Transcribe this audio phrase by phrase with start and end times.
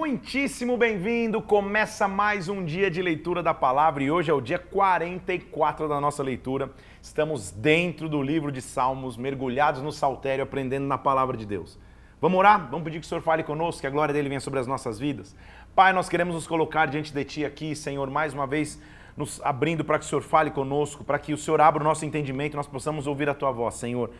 [0.00, 1.42] muitíssimo bem-vindo.
[1.42, 6.00] Começa mais um dia de leitura da palavra e hoje é o dia 44 da
[6.00, 6.70] nossa leitura.
[7.02, 11.78] Estamos dentro do livro de Salmos, mergulhados no saltério, aprendendo na palavra de Deus.
[12.18, 12.66] Vamos orar?
[12.70, 14.98] Vamos pedir que o Senhor fale conosco, que a glória dele venha sobre as nossas
[14.98, 15.36] vidas.
[15.74, 18.80] Pai, nós queremos nos colocar diante de Ti aqui, Senhor, mais uma vez
[19.18, 22.06] nos abrindo para que o Senhor fale conosco, para que o Senhor abra o nosso
[22.06, 24.10] entendimento nós possamos ouvir a Tua voz, Senhor.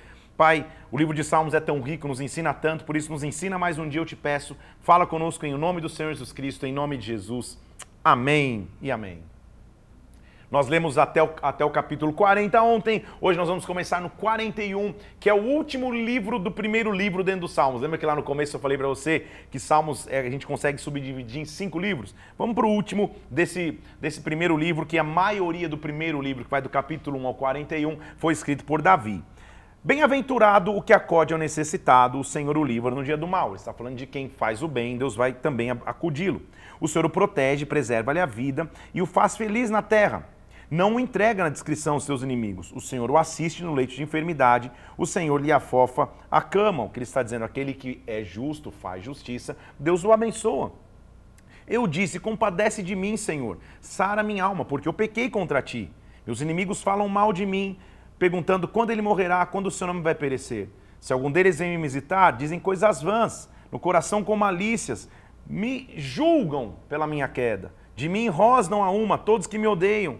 [0.41, 3.59] Pai, o livro de Salmos é tão rico, nos ensina tanto, por isso nos ensina
[3.59, 4.57] mais um dia, eu te peço.
[4.81, 7.59] Fala conosco em nome do Senhor Jesus Cristo, em nome de Jesus.
[8.03, 9.23] Amém e amém.
[10.51, 14.95] Nós lemos até o, até o capítulo 40 ontem, hoje nós vamos começar no 41,
[15.21, 17.83] que é o último livro do primeiro livro dentro dos Salmos.
[17.83, 20.81] Lembra que lá no começo eu falei para você que Salmos é, a gente consegue
[20.81, 22.15] subdividir em cinco livros?
[22.39, 26.51] Vamos para o último desse, desse primeiro livro, que a maioria do primeiro livro, que
[26.51, 29.23] vai do capítulo 1 ao 41, foi escrito por Davi.
[29.83, 33.49] Bem-aventurado o que acode ao necessitado, o Senhor o livra no dia do mal.
[33.49, 36.43] Ele está falando de quem faz o bem, Deus vai também acudi-lo.
[36.79, 40.29] O Senhor o protege, preserva-lhe a vida e o faz feliz na terra.
[40.71, 42.71] Não o entrega na descrição aos seus inimigos.
[42.73, 44.71] O Senhor o assiste no leito de enfermidade.
[44.99, 46.83] O Senhor lhe afofa a cama.
[46.83, 50.73] O que ele está dizendo, aquele que é justo, faz justiça, Deus o abençoa.
[51.67, 53.57] Eu disse: Compadece de mim, Senhor.
[53.81, 55.91] Sara minha alma, porque eu pequei contra ti.
[56.27, 57.79] Meus inimigos falam mal de mim
[58.21, 60.69] perguntando quando ele morrerá, quando o seu nome vai perecer.
[61.01, 65.09] Se algum deles vem me visitar, dizem coisas vãs, no coração com malícias,
[65.47, 67.73] me julgam pela minha queda.
[67.97, 70.19] De mim rosnam a uma todos que me odeiam,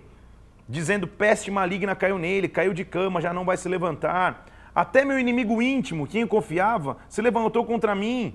[0.67, 4.47] dizendo peste maligna caiu nele, caiu de cama, já não vai se levantar.
[4.75, 8.35] Até meu inimigo íntimo, quem confiava, se levantou contra mim,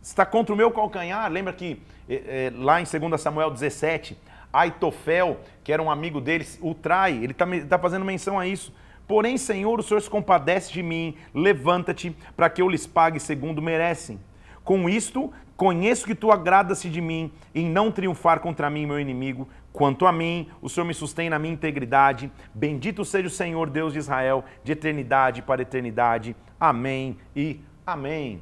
[0.00, 1.28] está contra o meu calcanhar.
[1.28, 4.16] Lembra que é, é, lá em 2 Samuel 17,
[4.52, 8.72] Aitofel, que era um amigo deles, o trai, ele está tá fazendo menção a isso.
[9.12, 13.60] Porém, Senhor, o Senhor se compadece de mim, levanta-te para que eu lhes pague segundo
[13.60, 14.18] merecem.
[14.64, 19.46] Com isto, conheço que tu agrada-se de mim em não triunfar contra mim, meu inimigo.
[19.70, 22.32] Quanto a mim, o Senhor me sustém na minha integridade.
[22.54, 26.34] Bendito seja o Senhor, Deus de Israel, de eternidade para eternidade.
[26.58, 28.40] Amém e amém.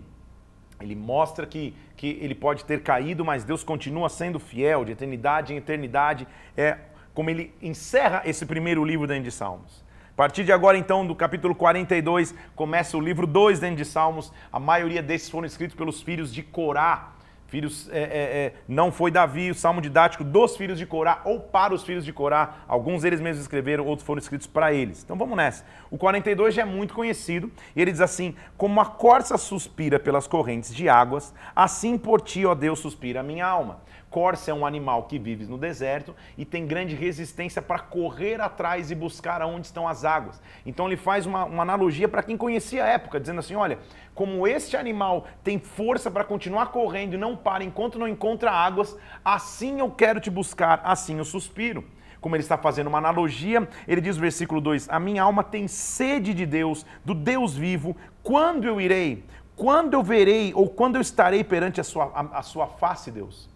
[0.81, 5.52] Ele mostra que, que ele pode ter caído, mas Deus continua sendo fiel, de eternidade
[5.52, 6.28] em eternidade.
[6.56, 6.78] É
[7.12, 9.89] como ele encerra esse primeiro livro dentro de Salmos.
[10.20, 14.31] A partir de agora, então, do capítulo 42, começa o livro 2 dentro de Salmos.
[14.53, 17.12] A maioria desses foram escritos pelos filhos de Corá.
[17.47, 21.41] Filhos, é, é, é, não foi Davi, o salmo didático dos filhos de Corá ou
[21.41, 22.56] para os filhos de Corá.
[22.69, 25.03] Alguns eles mesmos escreveram, outros foram escritos para eles.
[25.03, 25.64] Então vamos nessa.
[25.91, 30.75] O 42 já é muito conhecido ele diz assim: Como a corça suspira pelas correntes
[30.75, 33.81] de águas, assim por ti, ó Deus, suspira a minha alma.
[34.10, 38.91] Corça é um animal que vive no deserto e tem grande resistência para correr atrás
[38.91, 40.43] e buscar aonde estão as águas.
[40.66, 43.78] Então ele faz uma, uma analogia para quem conhecia a época, dizendo assim: olha,
[44.12, 48.99] como este animal tem força para continuar correndo e não para enquanto não encontra águas,
[49.25, 51.84] assim eu quero te buscar, assim eu suspiro
[52.20, 55.66] como ele está fazendo uma analogia, ele diz no versículo 2: A minha alma tem
[55.66, 59.25] sede de Deus, do Deus vivo, quando eu irei?
[59.56, 63.50] Quando eu verei ou quando eu estarei perante a sua, a, a sua face, Deus?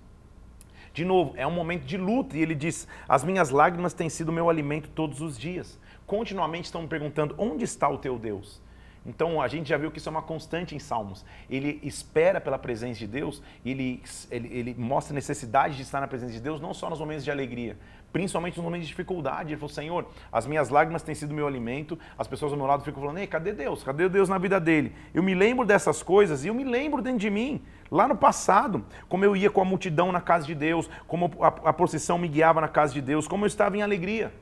[0.95, 4.31] De novo, é um momento de luta e ele diz: As minhas lágrimas têm sido
[4.31, 5.77] meu alimento todos os dias.
[6.07, 8.63] Continuamente estão me perguntando: onde está o teu Deus?
[9.05, 11.25] Então a gente já viu que isso é uma constante em Salmos.
[11.51, 14.01] Ele espera pela presença de Deus, ele,
[14.31, 17.31] ele, ele mostra necessidade de estar na presença de Deus, não só nos momentos de
[17.31, 17.77] alegria,
[18.15, 19.51] principalmente nos momentos de dificuldade.
[19.51, 21.99] Ele falou: Senhor, as minhas lágrimas têm sido meu alimento.
[22.17, 23.83] As pessoas ao meu lado ficam falando: Ei, cadê Deus?
[23.83, 24.95] Cadê Deus na vida dele?
[25.13, 27.61] Eu me lembro dessas coisas e eu me lembro dentro de mim,
[27.91, 31.49] lá no passado, como eu ia com a multidão na casa de Deus, como a,
[31.49, 34.33] a procissão me guiava na casa de Deus, como eu estava em alegria.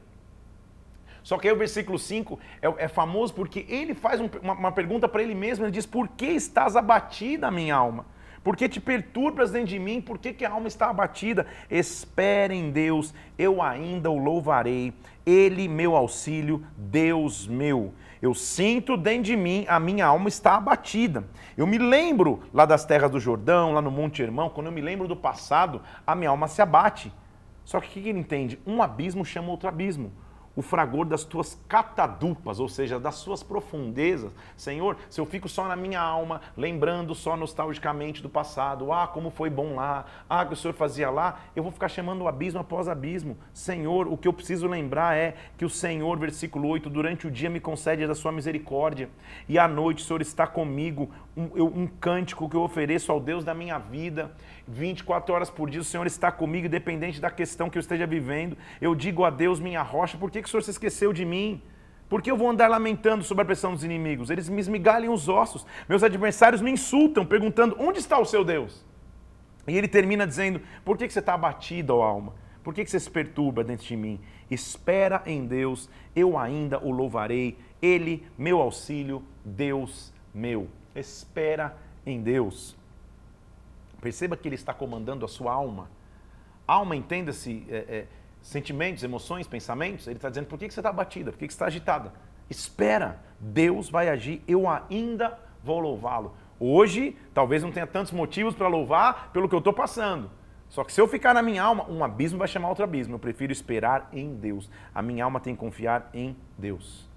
[1.23, 4.73] Só que aí o versículo 5 é, é famoso porque ele faz um, uma, uma
[4.73, 8.05] pergunta para ele mesmo, ele diz, por que estás abatida, minha alma?
[8.43, 10.01] Por que te perturbas dentro de mim?
[10.01, 11.47] Por que, que a alma está abatida?
[11.71, 14.93] Espere em Deus, eu ainda o louvarei.
[15.25, 17.95] Ele, meu auxílio, Deus meu.
[18.21, 21.25] Eu sinto dentro de mim, a minha alma está abatida.
[21.57, 24.81] Eu me lembro lá das terras do Jordão, lá no Monte Hermão, quando eu me
[24.81, 27.13] lembro do passado, a minha alma se abate.
[27.65, 28.59] Só que o que ele entende?
[28.67, 30.13] Um abismo chama outro abismo
[30.55, 34.33] o fragor das tuas catadupas, ou seja, das suas profundezas.
[34.57, 39.31] Senhor, se eu fico só na minha alma, lembrando só nostalgicamente do passado, ah, como
[39.31, 42.61] foi bom lá, ah, que o Senhor fazia lá, eu vou ficar chamando o abismo
[42.61, 43.37] após abismo.
[43.53, 47.49] Senhor, o que eu preciso lembrar é que o Senhor, versículo 8, durante o dia
[47.49, 49.09] me concede da sua misericórdia,
[49.49, 53.45] e à noite o Senhor está comigo, um, um cântico que eu ofereço ao Deus
[53.45, 54.33] da minha vida.
[54.67, 58.57] 24 horas por dia o Senhor está comigo, independente da questão que eu esteja vivendo.
[58.81, 61.63] Eu digo a Deus, minha rocha, por que, que o Senhor se esqueceu de mim?
[62.09, 64.31] Por que eu vou andar lamentando sobre a pressão dos inimigos?
[64.31, 65.67] Eles me esmigalham os ossos.
[65.89, 68.85] Meus adversários me insultam, perguntando: onde está o seu Deus?
[69.67, 72.35] E ele termina dizendo: Por que, que você está abatido, ó alma?
[72.63, 74.21] Por que, que você se perturba dentro de mim?
[74.51, 77.59] Espera em Deus, eu ainda o louvarei.
[77.81, 80.69] Ele, meu auxílio, Deus meu.
[80.95, 81.77] Espera
[82.07, 82.77] em Deus.
[84.03, 85.89] Perceba que ele está comandando a sua alma.
[86.67, 88.07] Alma, entenda-se, é, é,
[88.43, 90.09] sentimentos, emoções, pensamentos.
[90.09, 91.31] Ele está dizendo: por que, você está abatida?
[91.31, 92.13] Por que, você está agitada?
[92.51, 96.35] Espera, Deus vai agir, eu ainda vou louvá-lo.
[96.59, 100.29] Hoje, talvez não tenha tantos motivos para louvar pelo que eu estou passando.
[100.69, 103.15] Só que se eu ficar na minha alma, um abismo vai chamar outro abismo.
[103.15, 104.69] Eu prefiro esperar em Deus.
[104.93, 107.09] A minha alma tem que confiar em Deus.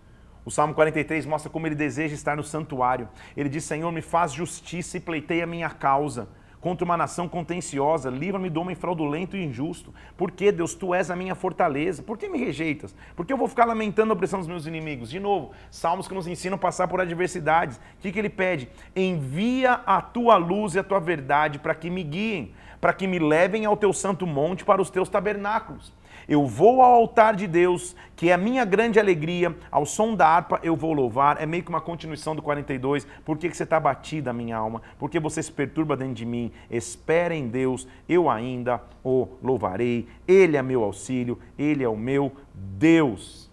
[0.44, 3.10] O Salmo 43 mostra como ele deseja estar no santuário.
[3.36, 6.28] Ele diz: Senhor, me faz justiça e pleiteia a minha causa
[6.66, 9.94] contra uma nação contenciosa, livra-me do homem fraudulento e injusto.
[10.18, 12.02] Por que, Deus, tu és a minha fortaleza?
[12.02, 12.96] Por que me rejeitas?
[13.16, 15.12] Por que eu vou ficar lamentando a opressão dos meus inimigos?
[15.12, 17.78] De novo, salmos que nos ensinam a passar por adversidades.
[17.78, 18.68] O que, que ele pede?
[18.96, 22.52] Envia a tua luz e a tua verdade para que me guiem,
[22.82, 25.94] para que me levem ao teu santo monte, para os teus tabernáculos.
[26.28, 30.28] Eu vou ao altar de Deus, que é a minha grande alegria, ao som da
[30.28, 31.42] harpa eu vou louvar.
[31.42, 33.06] É meio que uma continuação do 42.
[33.24, 34.82] Por que, que você está batida, minha alma?
[34.98, 36.52] Por que você se perturba dentro de mim?
[36.70, 40.08] Espera em Deus, eu ainda o louvarei.
[40.28, 43.50] Ele é meu auxílio, ele é o meu Deus.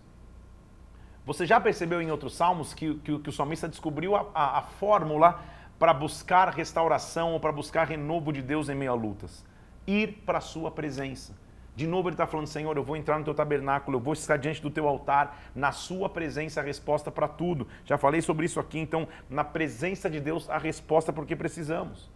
[1.25, 4.63] Você já percebeu em outros salmos que, que, que o salmista descobriu a, a, a
[4.63, 5.41] fórmula
[5.79, 9.45] para buscar restauração ou para buscar renovo de Deus em meio a lutas?
[9.87, 11.42] Ir para a sua presença.
[11.75, 14.37] De novo ele está falando, Senhor, eu vou entrar no teu tabernáculo, eu vou estar
[14.37, 17.67] diante do teu altar, na sua presença a resposta para tudo.
[17.87, 22.11] Já falei sobre isso aqui, então, na presença de Deus a resposta porque precisamos.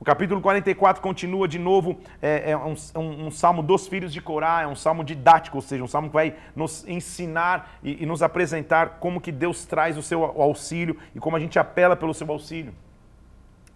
[0.00, 4.22] O capítulo 44 continua de novo, é, é um, um, um, salmo dos filhos de
[4.22, 8.06] Corá, é um salmo didático, ou seja, um salmo que vai nos ensinar e, e
[8.06, 12.14] nos apresentar como que Deus traz o seu auxílio e como a gente apela pelo
[12.14, 12.72] seu auxílio.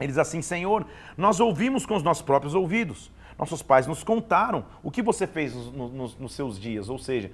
[0.00, 0.87] Eles assim, Senhor,
[1.17, 5.55] nós ouvimos com os nossos próprios ouvidos nossos pais nos contaram o que você fez
[5.55, 7.31] nos, nos, nos seus dias, ou seja,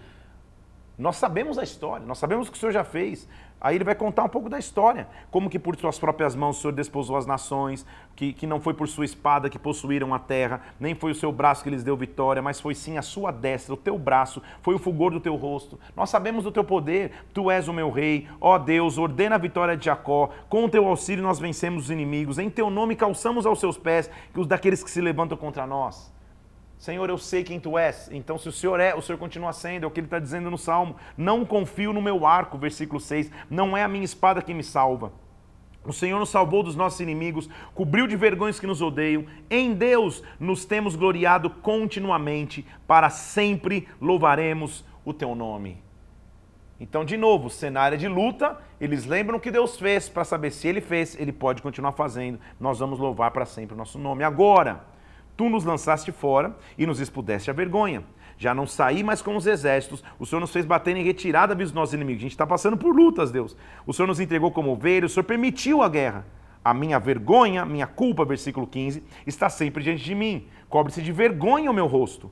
[0.99, 3.29] nós sabemos a história, nós sabemos o que o Senhor já fez.
[3.61, 6.61] Aí ele vai contar um pouco da história, como que por suas próprias mãos o
[6.61, 7.85] Senhor desposou as nações,
[8.15, 11.33] que, que não foi por sua espada que possuíram a terra, nem foi o seu
[11.33, 14.75] braço que lhes deu vitória, mas foi sim a sua destra, o teu braço, foi
[14.75, 15.79] o fulgor do teu rosto.
[15.97, 19.77] Nós sabemos do teu poder, tu és o meu rei, ó Deus, ordena a vitória
[19.77, 23.59] de Jacó, com o teu auxílio nós vencemos os inimigos, em teu nome calçamos aos
[23.59, 26.17] seus pés os daqueles que se levantam contra nós.
[26.79, 28.09] Senhor, eu sei quem tu és.
[28.13, 30.49] Então, se o Senhor é, o Senhor continua sendo, é o que ele está dizendo
[30.49, 30.95] no Salmo.
[31.17, 33.31] Não confio no meu arco, versículo 6.
[33.51, 35.13] Não é a minha espada que me salva.
[35.85, 39.25] O Senhor nos salvou dos nossos inimigos, cobriu de vergonhas que nos odeiam.
[39.51, 45.83] Em Deus nos temos gloriado continuamente, para sempre louvaremos o teu nome.
[46.79, 50.69] Então, de novo, cenário de luta, eles lembram o que Deus fez, para saber se
[50.69, 52.39] ele fez, ele pode continuar fazendo.
[52.61, 54.23] Nós vamos louvar para sempre o nosso nome.
[54.23, 54.85] Agora,
[55.39, 58.03] Tu nos lançaste fora e nos expudeste a vergonha.
[58.37, 60.03] Já não saí mais com os exércitos.
[60.19, 62.19] O Senhor nos fez bater em retirada dos nossos inimigos.
[62.19, 63.57] A gente está passando por lutas, Deus.
[63.87, 65.13] O Senhor nos entregou como ovelhas.
[65.13, 66.27] O Senhor permitiu a guerra.
[66.65, 70.49] A minha vergonha, minha culpa, versículo 15, está sempre diante de mim.
[70.69, 72.29] Cobre-se de vergonha o meu rosto.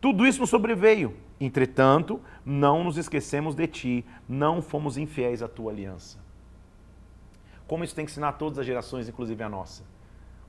[0.00, 1.14] Tudo isso nos sobreveio.
[1.38, 6.18] Entretanto, não nos esquecemos de ti, não fomos infiéis à tua aliança.
[7.66, 9.91] Como isso tem que ensinar a todas as gerações, inclusive a nossa.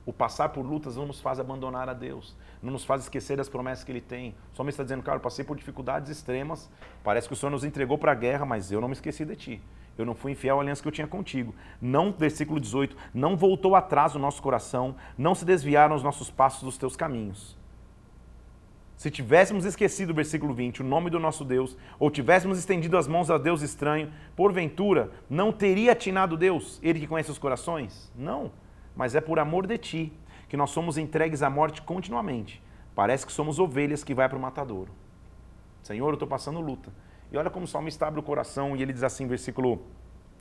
[0.06, 3.48] O passar por lutas não nos faz abandonar a Deus, não nos faz esquecer das
[3.48, 4.34] promessas que Ele tem.
[4.52, 6.70] O salmista está dizendo, cara, eu passei por dificuldades extremas,
[7.02, 9.34] parece que o Senhor nos entregou para a guerra, mas eu não me esqueci de
[9.34, 9.62] Ti.
[9.96, 11.54] Eu não fui infiel à aliança que eu tinha contigo.
[11.80, 16.62] Não, versículo 18, não voltou atrás o nosso coração, não se desviaram os nossos passos
[16.62, 17.56] dos Teus caminhos.
[18.96, 23.30] Se tivéssemos esquecido, versículo 20, o nome do nosso Deus, ou tivéssemos estendido as mãos
[23.30, 28.12] a Deus estranho, porventura, não teria atinado Deus, Ele que conhece os corações?
[28.14, 28.50] Não
[28.94, 30.12] mas é por amor de ti
[30.48, 32.62] que nós somos entregues à morte continuamente.
[32.94, 34.92] Parece que somos ovelhas que vai para o matadouro.
[35.82, 36.92] Senhor, eu estou passando luta.
[37.32, 39.82] E olha como o salmista abre o coração e ele diz assim, versículo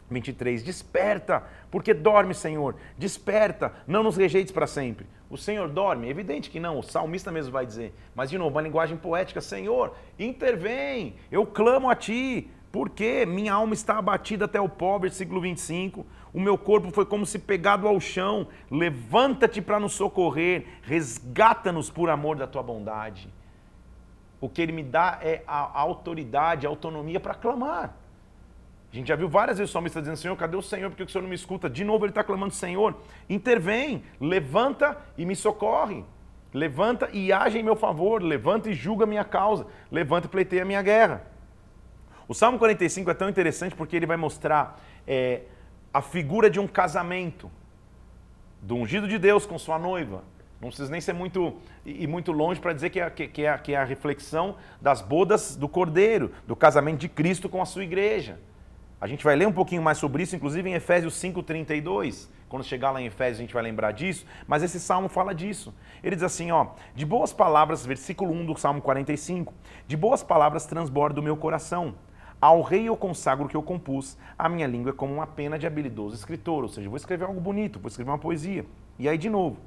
[0.10, 5.08] 23, desperta, porque dorme, Senhor, desperta, não nos rejeites para sempre.
[5.30, 6.10] O Senhor dorme?
[6.10, 7.94] Evidente que não, o salmista mesmo vai dizer.
[8.14, 13.74] Mas, de novo, uma linguagem poética, Senhor, intervém, eu clamo a Ti, porque minha alma
[13.74, 16.06] está abatida até o pó, versículo 25.
[16.34, 18.48] O meu corpo foi como se pegado ao chão.
[18.72, 23.30] Levanta-te para nos socorrer, resgata-nos por amor da tua bondade.
[24.42, 27.96] O que ele me dá é a autoridade, a autonomia para clamar.
[28.92, 30.90] A gente já viu várias vezes o salmista dizendo, Senhor, cadê o Senhor?
[30.90, 31.70] Por que o Senhor não me escuta?
[31.70, 32.96] De novo ele está clamando, Senhor,
[33.30, 36.04] intervém, levanta e me socorre.
[36.54, 40.66] Levanta e age em meu favor, levanta e julga minha causa, levanta e pleiteia a
[40.66, 41.26] minha guerra.
[42.28, 45.42] O Salmo 45 é tão interessante porque ele vai mostrar é,
[45.94, 47.52] a figura de um casamento,
[48.62, 50.24] do ungido de Deus com sua noiva.
[50.60, 53.74] Não precisa nem ser muito e muito longe para dizer que é, que, é, que
[53.74, 58.40] é a reflexão das bodas do Cordeiro, do casamento de Cristo com a sua igreja.
[59.02, 62.30] A gente vai ler um pouquinho mais sobre isso, inclusive em Efésios 5:32.
[62.48, 65.76] Quando chegar lá em Efésios a gente vai lembrar disso, mas esse salmo fala disso.
[66.02, 69.54] Ele diz assim, ó: "De boas palavras, versículo 1 do Salmo 45.
[69.86, 71.96] De boas palavras transborda o meu coração.
[72.44, 74.18] Ao rei eu consagro o que eu compus.
[74.38, 77.40] A minha língua é como uma pena de habilidoso escritor, ou seja, vou escrever algo
[77.40, 78.66] bonito, vou escrever uma poesia.
[79.00, 79.62] E aí de novo,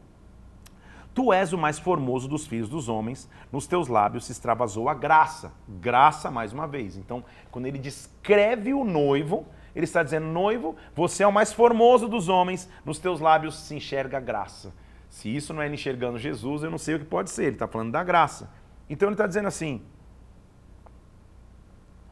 [1.15, 4.93] Tu és o mais formoso dos filhos dos homens, nos teus lábios se extravasou a
[4.93, 5.55] graça.
[5.67, 6.99] Graça, mais uma vez.
[6.99, 12.07] Então, quando ele descreve o noivo, ele está dizendo: noivo, você é o mais formoso
[12.07, 14.75] dos homens, nos teus lábios se enxerga a graça.
[15.09, 17.45] Se isso não é enxergando Jesus, eu não sei o que pode ser.
[17.45, 18.51] Ele está falando da graça.
[18.87, 19.81] Então, ele está dizendo assim: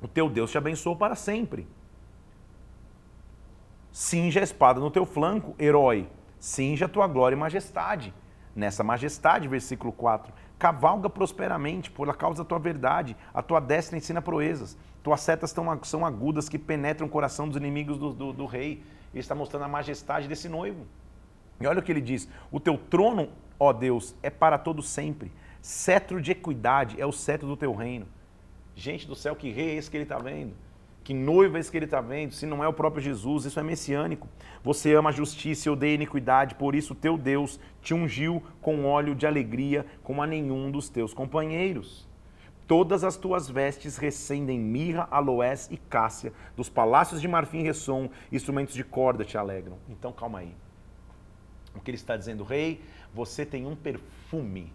[0.04, 1.66] o teu Deus te abençoou para sempre.
[3.92, 6.08] Cinja a espada no teu flanco, herói.
[6.38, 8.12] Cinja a tua glória e majestade
[8.54, 10.32] nessa majestade, versículo 4.
[10.58, 16.06] Cavalga prosperamente por causa da tua verdade, a tua destra ensina proezas, tuas setas são
[16.06, 18.82] agudas que penetram o coração dos inimigos do, do, do rei.
[19.12, 20.86] Ele está mostrando a majestade desse noivo.
[21.60, 25.30] E olha o que ele diz: o teu trono, ó Deus, é para todo sempre.
[25.60, 28.06] Cetro de equidade é o cetro do teu reino.
[28.74, 30.54] Gente do céu, que rei é esse que ele está vendo?
[31.04, 32.32] Que noiva é esse que ele está vendo?
[32.32, 34.26] Se não é o próprio Jesus, isso é messiânico.
[34.62, 38.86] Você ama a justiça e odeia a iniquidade, por isso teu Deus te ungiu com
[38.86, 42.08] óleo de alegria como a nenhum dos teus companheiros.
[42.66, 46.32] Todas as tuas vestes recendem mirra, aloés e cássia.
[46.56, 49.76] Dos palácios de marfim ressoam, instrumentos de corda te alegram.
[49.90, 50.54] Então calma aí.
[51.74, 52.80] O que ele está dizendo, rei,
[53.12, 54.72] você tem um perfume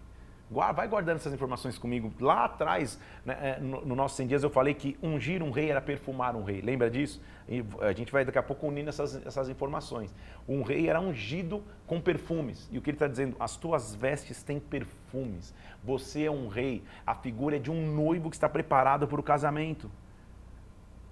[0.50, 2.12] Vai guardando essas informações comigo.
[2.18, 5.70] Lá atrás, né, é, no, no nosso 100 dias, eu falei que ungir um rei
[5.70, 6.60] era perfumar um rei.
[6.60, 7.22] Lembra disso?
[7.48, 10.12] E a gente vai daqui a pouco unindo essas, essas informações.
[10.48, 12.68] Um rei era ungido com perfumes.
[12.72, 13.36] E o que ele está dizendo?
[13.38, 15.54] As tuas vestes têm perfumes.
[15.84, 16.82] Você é um rei.
[17.06, 19.88] A figura é de um noivo que está preparado para o casamento.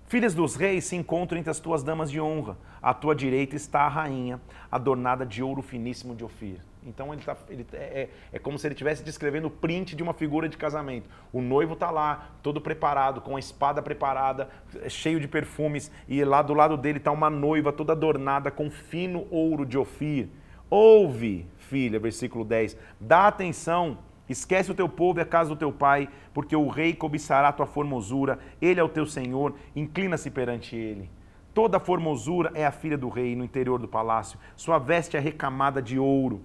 [0.08, 2.56] Filhas dos reis se encontram entre as tuas damas de honra.
[2.82, 6.58] À tua direita está a rainha, adornada de ouro finíssimo de Ofir.
[6.88, 10.02] Então ele, tá, ele é, é, é, como se ele estivesse descrevendo o print de
[10.02, 11.08] uma figura de casamento.
[11.32, 14.48] O noivo está lá, todo preparado, com a espada preparada,
[14.88, 19.26] cheio de perfumes, e lá do lado dele está uma noiva toda adornada com fino
[19.30, 20.28] ouro de Ofir.
[20.70, 25.72] Ouve, filha, versículo 10, dá atenção, esquece o teu povo e a casa do teu
[25.72, 30.74] pai, porque o rei cobiçará a tua formosura, ele é o teu senhor, inclina-se perante
[30.74, 31.10] ele.
[31.54, 35.82] Toda formosura é a filha do rei no interior do palácio, sua veste é recamada
[35.82, 36.42] de ouro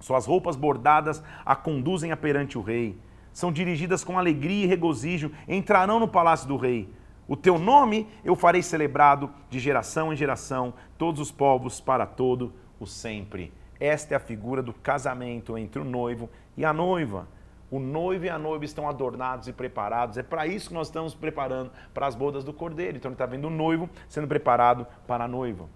[0.00, 2.98] suas roupas bordadas a conduzem a perante o rei.
[3.32, 6.92] São dirigidas com alegria e regozijo, entrarão no palácio do rei.
[7.26, 12.52] O teu nome eu farei celebrado de geração em geração, todos os povos para todo
[12.80, 13.52] o sempre.
[13.78, 17.28] Esta é a figura do casamento entre o noivo e a noiva.
[17.70, 20.16] O noivo e a noiva estão adornados e preparados.
[20.16, 22.96] É para isso que nós estamos preparando para as bodas do cordeiro.
[22.96, 25.68] Então ele está vendo o noivo sendo preparado para a noiva.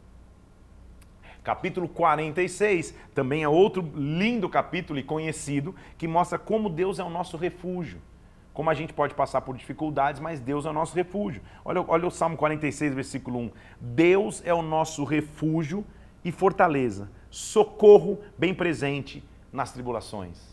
[1.42, 7.10] Capítulo 46 também é outro lindo capítulo e conhecido que mostra como Deus é o
[7.10, 8.00] nosso refúgio.
[8.52, 11.42] Como a gente pode passar por dificuldades, mas Deus é o nosso refúgio.
[11.64, 13.50] Olha, olha o Salmo 46, versículo 1.
[13.80, 15.84] Deus é o nosso refúgio
[16.24, 20.51] e fortaleza, socorro bem presente nas tribulações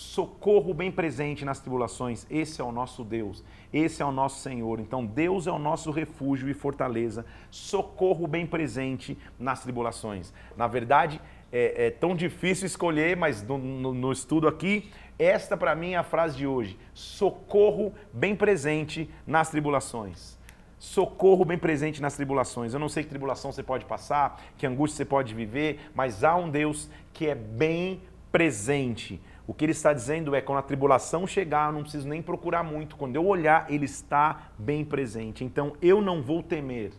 [0.00, 2.26] socorro bem presente nas tribulações.
[2.30, 4.80] Esse é o nosso Deus, esse é o nosso Senhor.
[4.80, 10.32] Então, Deus é o nosso refúgio e fortaleza, socorro bem presente nas tribulações.
[10.56, 11.20] Na verdade,
[11.52, 15.96] é, é tão difícil escolher, mas no, no, no estudo aqui, esta para mim é
[15.96, 20.40] a frase de hoje: socorro bem presente nas tribulações
[20.78, 22.72] socorro bem presente nas tribulações.
[22.72, 26.34] Eu não sei que tribulação você pode passar, que angústia você pode viver, mas há
[26.34, 28.00] um Deus que é bem
[28.32, 32.22] presente o que ele está dizendo é: quando a tribulação chegar, eu não preciso nem
[32.22, 32.94] procurar muito.
[32.94, 35.42] Quando eu olhar, ele está bem presente.
[35.42, 36.92] Então eu não vou temer.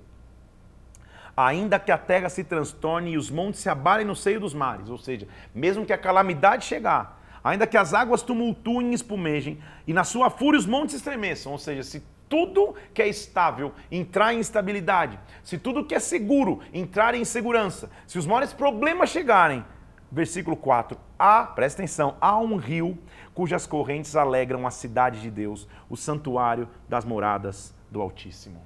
[1.36, 4.90] Ainda que a terra se transtorne e os montes se abalem no seio dos mares,
[4.90, 9.94] ou seja, mesmo que a calamidade chegar, ainda que as águas tumultuem e espumejem, e
[9.94, 14.40] na sua fúria os montes estremeçam, ou seja, se tudo que é estável entrar em
[14.40, 19.64] instabilidade, se tudo que é seguro entrar em insegurança, se os maiores problemas chegarem,
[20.12, 20.98] versículo 4.
[21.18, 22.98] Há, presta atenção, há um rio
[23.34, 28.62] cujas correntes alegram a cidade de Deus, o santuário das moradas do Altíssimo.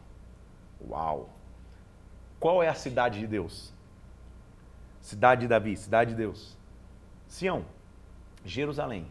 [0.90, 1.30] Uau!
[2.40, 3.74] Qual é a cidade de Deus?
[5.02, 6.58] Cidade de Davi, cidade de Deus.
[7.28, 7.66] Sião,
[8.44, 9.08] Jerusalém.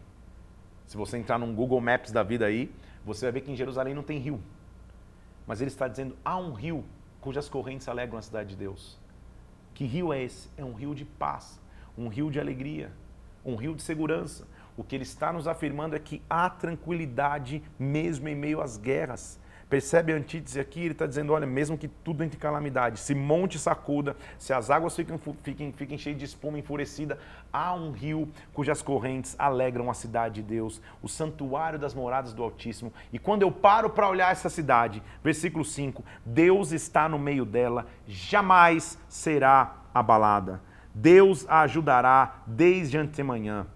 [0.85, 2.73] Se você entrar num Google Maps da vida aí,
[3.05, 4.41] você vai ver que em Jerusalém não tem rio.
[5.47, 6.83] Mas ele está dizendo: há um rio
[7.21, 8.99] cujas correntes alegram a cidade de Deus.
[9.73, 10.49] Que rio é esse?
[10.57, 11.59] É um rio de paz,
[11.97, 12.91] um rio de alegria,
[13.45, 14.47] um rio de segurança.
[14.77, 19.39] O que ele está nos afirmando é que há tranquilidade mesmo em meio às guerras.
[19.69, 20.81] Percebe a antítese aqui?
[20.81, 24.95] Ele está dizendo: olha, mesmo que tudo entre calamidade, se monte sacuda, se as águas
[24.95, 27.17] fiquem, fiquem, fiquem cheias de espuma enfurecida,
[27.51, 32.43] há um rio cujas correntes alegram a cidade de Deus, o santuário das moradas do
[32.43, 32.93] Altíssimo.
[33.11, 37.87] E quando eu paro para olhar essa cidade, versículo 5: Deus está no meio dela,
[38.05, 40.61] jamais será abalada.
[40.97, 43.67] Deus a ajudará desde antemanhã.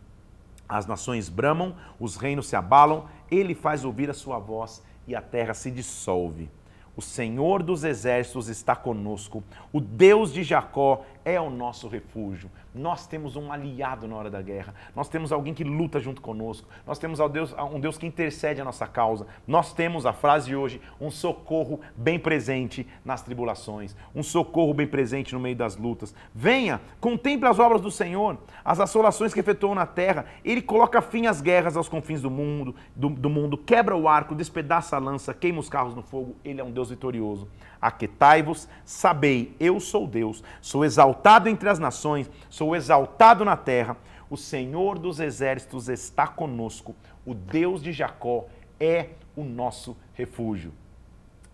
[0.68, 5.22] As nações bramam, os reinos se abalam, ele faz ouvir a sua voz e a
[5.22, 6.50] terra se dissolve.
[6.96, 12.50] O Senhor dos exércitos está conosco, o Deus de Jacó é o nosso refúgio.
[12.74, 14.74] Nós temos um aliado na hora da guerra.
[14.96, 16.68] Nós temos alguém que luta junto conosco.
[16.86, 19.28] Nós temos um Deus que intercede a nossa causa.
[19.48, 23.96] Nós temos, a frase de hoje, um socorro bem presente nas tribulações.
[24.16, 26.16] Um socorro bem presente no meio das lutas.
[26.34, 30.26] Venha, contemple as obras do Senhor, as assolações que efetuou na terra.
[30.46, 34.36] Ele coloca fim às guerras aos confins do mundo, do, do mundo, quebra o arco,
[34.36, 36.36] despedaça a lança, queima os carros no fogo.
[36.46, 37.48] Ele é um Deus vitorioso.
[37.82, 41.09] Aquetai-vos, sabei, eu sou Deus, sou exaltado
[41.48, 43.98] entre as nações, sou exaltado na terra.
[44.30, 48.46] O Senhor dos exércitos está conosco, o Deus de Jacó
[48.80, 50.72] é o nosso refúgio.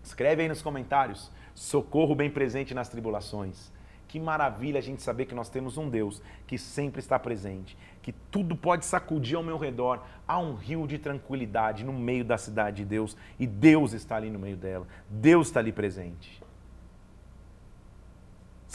[0.03, 3.73] Escreve aí nos comentários: socorro bem presente nas tribulações.
[4.07, 8.11] Que maravilha a gente saber que nós temos um Deus que sempre está presente, que
[8.11, 10.03] tudo pode sacudir ao meu redor.
[10.27, 14.29] Há um rio de tranquilidade no meio da cidade de Deus e Deus está ali
[14.29, 14.87] no meio dela.
[15.09, 16.41] Deus está ali presente.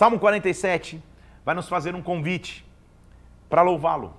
[0.01, 0.99] Salmo 47
[1.45, 2.65] vai nos fazer um convite
[3.51, 4.15] para louvá-lo.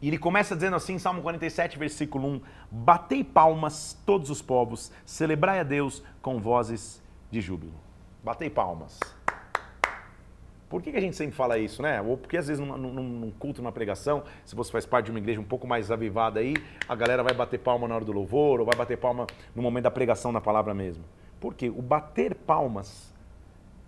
[0.00, 5.58] E ele começa dizendo assim, Salmo 47, versículo 1: Batei palmas, todos os povos, celebrai
[5.58, 7.72] a Deus com vozes de júbilo.
[8.22, 9.00] Batei palmas.
[10.68, 12.00] Por que, a gente sempre fala isso, né?
[12.00, 15.10] Ou porque às vezes num, num, num, culto, numa pregação, se você faz parte de
[15.10, 16.54] uma igreja um pouco mais avivada aí,
[16.88, 19.82] a galera vai bater palma na hora do louvor, ou vai bater palma no momento
[19.82, 21.02] da pregação da palavra mesmo.
[21.40, 21.68] Por quê?
[21.68, 23.09] O bater palmas,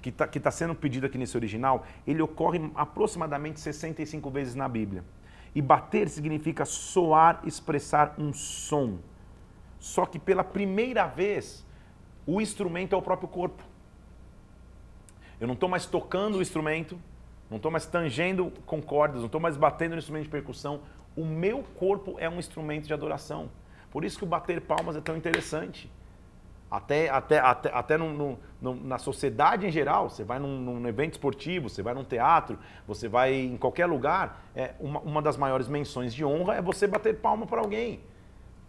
[0.02, 5.04] que está tá sendo pedido aqui nesse original, ele ocorre aproximadamente 65 vezes na Bíblia.
[5.54, 8.98] E bater significa soar, expressar um som.
[9.78, 11.64] Só que pela primeira vez,
[12.26, 13.62] o instrumento é o próprio corpo.
[15.40, 16.98] Eu não estou mais tocando o instrumento,
[17.48, 20.80] não estou mais tangendo com cordas, não estou mais batendo no instrumento de percussão.
[21.14, 23.50] O meu corpo é um instrumento de adoração.
[23.90, 25.90] Por isso que o bater palmas é tão interessante.
[26.72, 27.98] Até, até, até, até
[28.62, 32.58] na sociedade em geral, você vai num, num, evento esportivo, você vai num teatro,
[32.88, 36.86] você vai em qualquer lugar, é, uma, uma das maiores menções de honra é você
[36.86, 38.00] bater palma para alguém.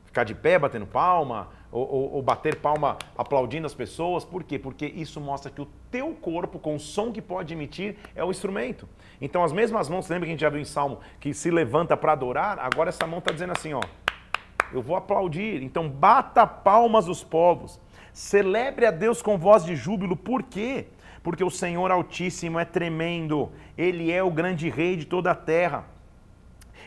[0.03, 4.25] Ficar de pé batendo palma, ou, ou, ou, bater palma aplaudindo as pessoas.
[4.25, 4.59] Por quê?
[4.59, 8.31] Porque isso mostra que o teu corpo, com o som que pode emitir, é o
[8.31, 8.85] instrumento.
[9.21, 11.95] Então, as mesmas mãos, lembra que a gente já viu em Salmo, que se levanta
[11.95, 12.59] para adorar?
[12.59, 13.81] Agora essa mão está dizendo assim, ó,
[14.73, 15.63] eu vou aplaudir.
[15.63, 17.79] Então, bata palmas os povos.
[18.13, 20.15] Celebre a Deus com voz de júbilo.
[20.15, 20.85] Por quê?
[21.23, 23.51] Porque o Senhor Altíssimo é tremendo.
[23.75, 25.85] Ele é o grande rei de toda a terra.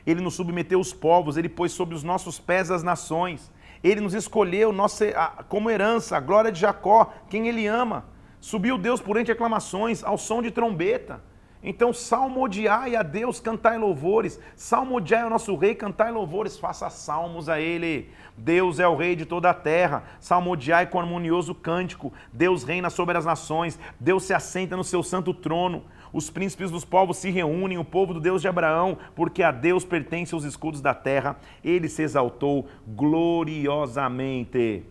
[0.07, 3.51] Ele nos submeteu os povos, ele pôs sob os nossos pés as nações.
[3.83, 5.05] Ele nos escolheu nossa,
[5.49, 8.05] como herança, a glória de Jacó, quem ele ama.
[8.41, 11.21] Subiu Deus por entre aclamações, ao som de trombeta.
[11.69, 14.39] Então, salmodiai a Deus, cantai louvores.
[14.55, 16.57] Salmodiai ao nosso rei, cantai louvores.
[16.57, 18.09] Faça salmos a ele.
[18.37, 20.05] Deus é o rei de toda a terra.
[20.21, 22.13] Salmodiai com harmonioso cântico.
[22.33, 23.81] Deus reina sobre as nações.
[23.99, 25.83] Deus se assenta no seu santo trono.
[26.13, 29.85] Os príncipes dos povos se reúnem, o povo do Deus de Abraão, porque a Deus
[29.85, 31.37] pertence os escudos da terra.
[31.65, 34.85] Ele se exaltou gloriosamente.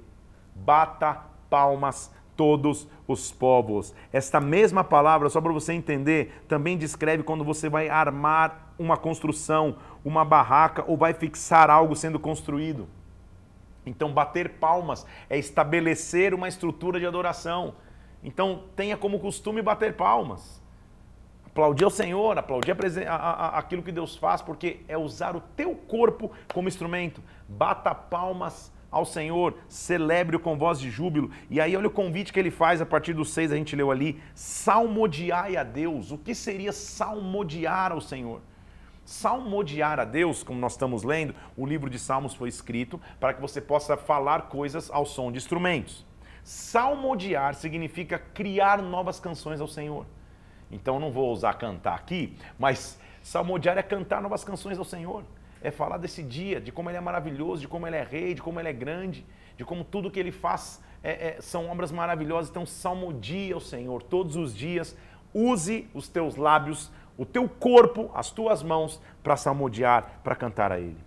[0.54, 3.94] Bata palmas todos os povos.
[4.12, 9.78] Esta mesma palavra, só para você entender, também descreve quando você vai armar uma construção,
[10.04, 12.88] uma barraca ou vai fixar algo sendo construído.
[13.86, 17.76] Então, bater palmas é estabelecer uma estrutura de adoração.
[18.24, 20.64] Então, tenha como costume bater palmas
[21.56, 22.76] aplaudir ao Senhor, aplaudir
[23.08, 27.24] a, a, aquilo que Deus faz, porque é usar o teu corpo como instrumento.
[27.48, 31.30] Bata palmas ao Senhor, celebre-o com voz de júbilo.
[31.50, 33.92] E aí olha o convite que ele faz a partir do 6, a gente leu
[33.92, 36.12] ali, salmodiai a Deus.
[36.12, 38.40] O que seria salmodiar ao Senhor?
[39.04, 43.42] Salmodiar a Deus, como nós estamos lendo, o livro de Salmos foi escrito para que
[43.42, 46.06] você possa falar coisas ao som de instrumentos.
[46.42, 50.06] Salmodiar significa criar novas canções ao Senhor.
[50.72, 55.26] Então não vou usar cantar aqui, mas salmodiar é cantar novas canções ao Senhor.
[55.66, 58.42] É falar desse dia, de como ele é maravilhoso, de como ele é rei, de
[58.42, 59.26] como ele é grande,
[59.58, 62.50] de como tudo que ele faz é, é, são obras maravilhosas.
[62.50, 64.96] Então salmodia ao Senhor todos os dias.
[65.34, 70.80] Use os teus lábios, o teu corpo, as tuas mãos, para salmodiar, para cantar a
[70.80, 71.04] Ele.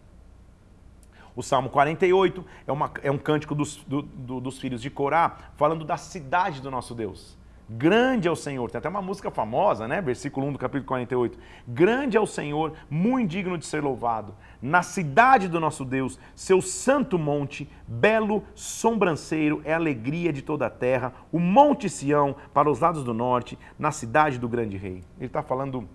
[1.36, 5.36] O Salmo 48 é, uma, é um cântico dos, do, do, dos filhos de Corá,
[5.54, 7.37] falando da cidade do nosso Deus.
[7.70, 8.70] Grande é o Senhor.
[8.70, 10.00] Tem até uma música famosa, né?
[10.00, 11.38] Versículo 1 do capítulo 48.
[11.66, 14.34] Grande é o Senhor, muito digno de ser louvado.
[14.62, 20.66] Na cidade do nosso Deus, seu santo monte, belo sobranceiro, é a alegria de toda
[20.66, 21.12] a terra.
[21.30, 25.04] O monte Sião, para os lados do norte, na cidade do grande rei.
[25.18, 25.86] Ele está falando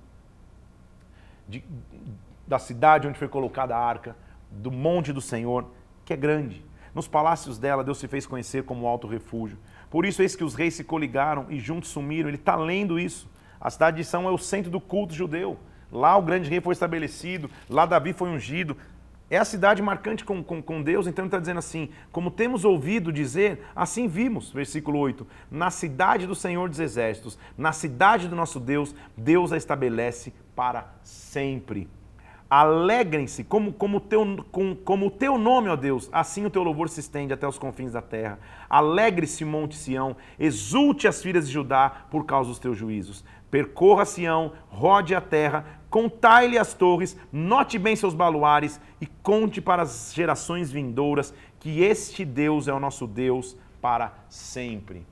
[1.48, 1.64] de,
[2.48, 4.16] da cidade onde foi colocada a arca,
[4.52, 5.66] do monte do Senhor,
[6.06, 6.64] que é grande.
[6.94, 9.58] Nos palácios dela, Deus se fez conhecer como alto refúgio.
[9.94, 12.28] Por isso, eis que os reis se coligaram e juntos sumiram.
[12.28, 13.30] Ele está lendo isso.
[13.62, 15.56] A cidade de São é o centro do culto judeu.
[15.92, 18.76] Lá o grande rei foi estabelecido, lá Davi foi ungido.
[19.30, 22.66] É a cidade marcante com, com, com Deus, então ele está dizendo assim: como temos
[22.66, 28.36] ouvido dizer, assim vimos, versículo 8: na cidade do Senhor dos Exércitos, na cidade do
[28.36, 31.88] nosso Deus, Deus a estabelece para sempre.
[32.56, 36.88] Alegrem-se, como, como, teu, com, como o teu nome, ó Deus, assim o teu louvor
[36.88, 38.38] se estende até os confins da terra.
[38.70, 43.26] Alegre-se, Monte Sião, exulte as filhas de Judá por causa dos teus juízos.
[43.50, 49.82] Percorra Sião, rode a terra, contai-lhe as torres, note bem seus baluares e conte para
[49.82, 55.08] as gerações vindouras que este Deus é o nosso Deus para sempre.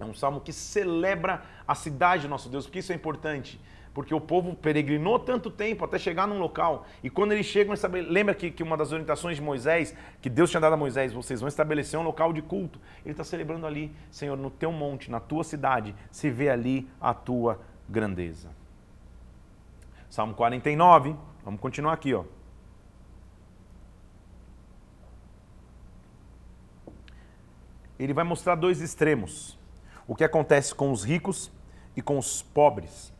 [0.00, 3.60] É um salmo que celebra a cidade do nosso Deus, porque isso é importante
[3.98, 6.86] porque o povo peregrinou tanto tempo até chegar num local.
[7.02, 7.74] E quando eles chegam,
[8.08, 11.40] lembra que, que uma das orientações de Moisés, que Deus tinha dado a Moisés, vocês
[11.40, 12.78] vão estabelecer um local de culto.
[13.04, 17.12] Ele está celebrando ali, Senhor, no teu monte, na tua cidade, se vê ali a
[17.12, 18.50] tua grandeza.
[20.08, 22.22] Salmo 49, vamos continuar aqui, ó.
[27.98, 29.58] Ele vai mostrar dois extremos:
[30.06, 31.50] o que acontece com os ricos
[31.96, 33.17] e com os pobres.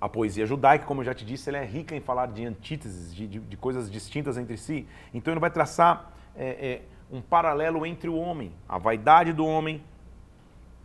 [0.00, 3.14] A poesia judaica, como eu já te disse, ela é rica em falar de antíteses,
[3.14, 4.86] de, de, de coisas distintas entre si.
[5.12, 6.82] Então ele vai traçar é, é,
[7.12, 9.82] um paralelo entre o homem, a vaidade do homem,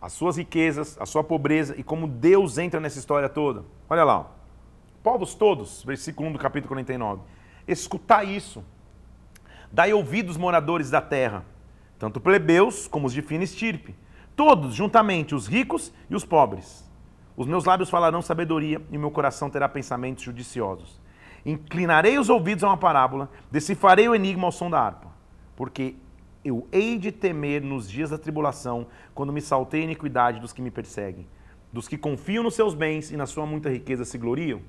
[0.02, 3.64] as suas riquezas, a sua pobreza e como Deus entra nessa história toda.
[3.88, 4.26] Olha lá, ó.
[5.02, 7.22] povos todos, versículo 1 do capítulo 49.
[7.66, 8.62] Escutai isso,
[9.72, 11.42] dai ouvidos moradores da terra,
[11.98, 13.94] tanto plebeus como os de fina estirpe,
[14.36, 16.85] todos juntamente, os ricos e os pobres
[17.36, 21.00] os meus lábios falarão sabedoria e meu coração terá pensamentos judiciosos.
[21.44, 25.08] Inclinarei os ouvidos a uma parábola, decifrarei o enigma ao som da harpa,
[25.54, 25.94] porque
[26.44, 30.62] eu hei de temer nos dias da tribulação, quando me saltei a iniquidade dos que
[30.62, 31.26] me perseguem,
[31.72, 34.60] dos que confiam nos seus bens e na sua muita riqueza se gloriam.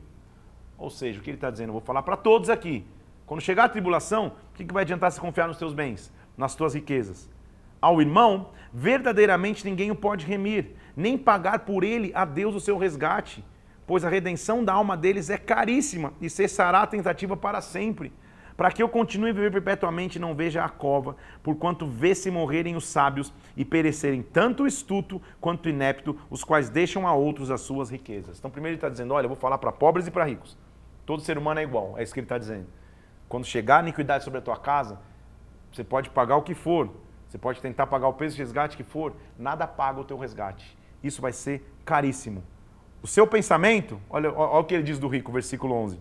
[0.77, 1.69] Ou seja, o que ele está dizendo?
[1.69, 2.85] Eu vou falar para todos aqui.
[3.25, 6.73] Quando chegar a tribulação, o que vai adiantar se confiar nos teus bens, nas tuas
[6.73, 7.29] riquezas?
[7.81, 12.75] Ao irmão, verdadeiramente ninguém o pode remir, nem pagar por ele a Deus o seu
[12.75, 13.45] resgate,
[13.85, 18.11] pois a redenção da alma deles é caríssima e cessará a tentativa para sempre.
[18.57, 22.75] Para que eu continue a viver perpetuamente e não veja a cova, porquanto vê-se morrerem
[22.75, 27.51] os sábios e perecerem tanto o estuto quanto o inepto, os quais deixam a outros
[27.51, 28.39] as suas riquezas.
[28.39, 30.57] Então, primeiro ele está dizendo: olha, eu vou falar para pobres e para ricos.
[31.05, 32.65] Todo ser humano é igual, é isso que ele está dizendo.
[33.29, 34.99] Quando chegar a iniquidade sobre a tua casa,
[35.71, 36.89] você pode pagar o que for,
[37.29, 40.76] você pode tentar pagar o preço de resgate que for, nada paga o teu resgate
[41.03, 42.43] isso vai ser caríssimo.
[43.01, 45.99] O seu pensamento, olha, olha o que ele diz do rico, versículo 11.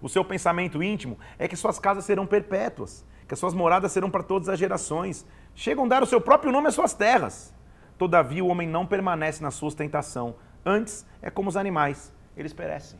[0.00, 4.10] O seu pensamento íntimo é que suas casas serão perpétuas, que as suas moradas serão
[4.10, 5.26] para todas as gerações.
[5.54, 7.54] Chegam a dar o seu próprio nome às suas terras.
[7.96, 10.36] Todavia o homem não permanece na sua ostentação.
[10.64, 12.98] Antes é como os animais, eles perecem.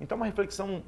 [0.00, 0.82] Então, uma reflexão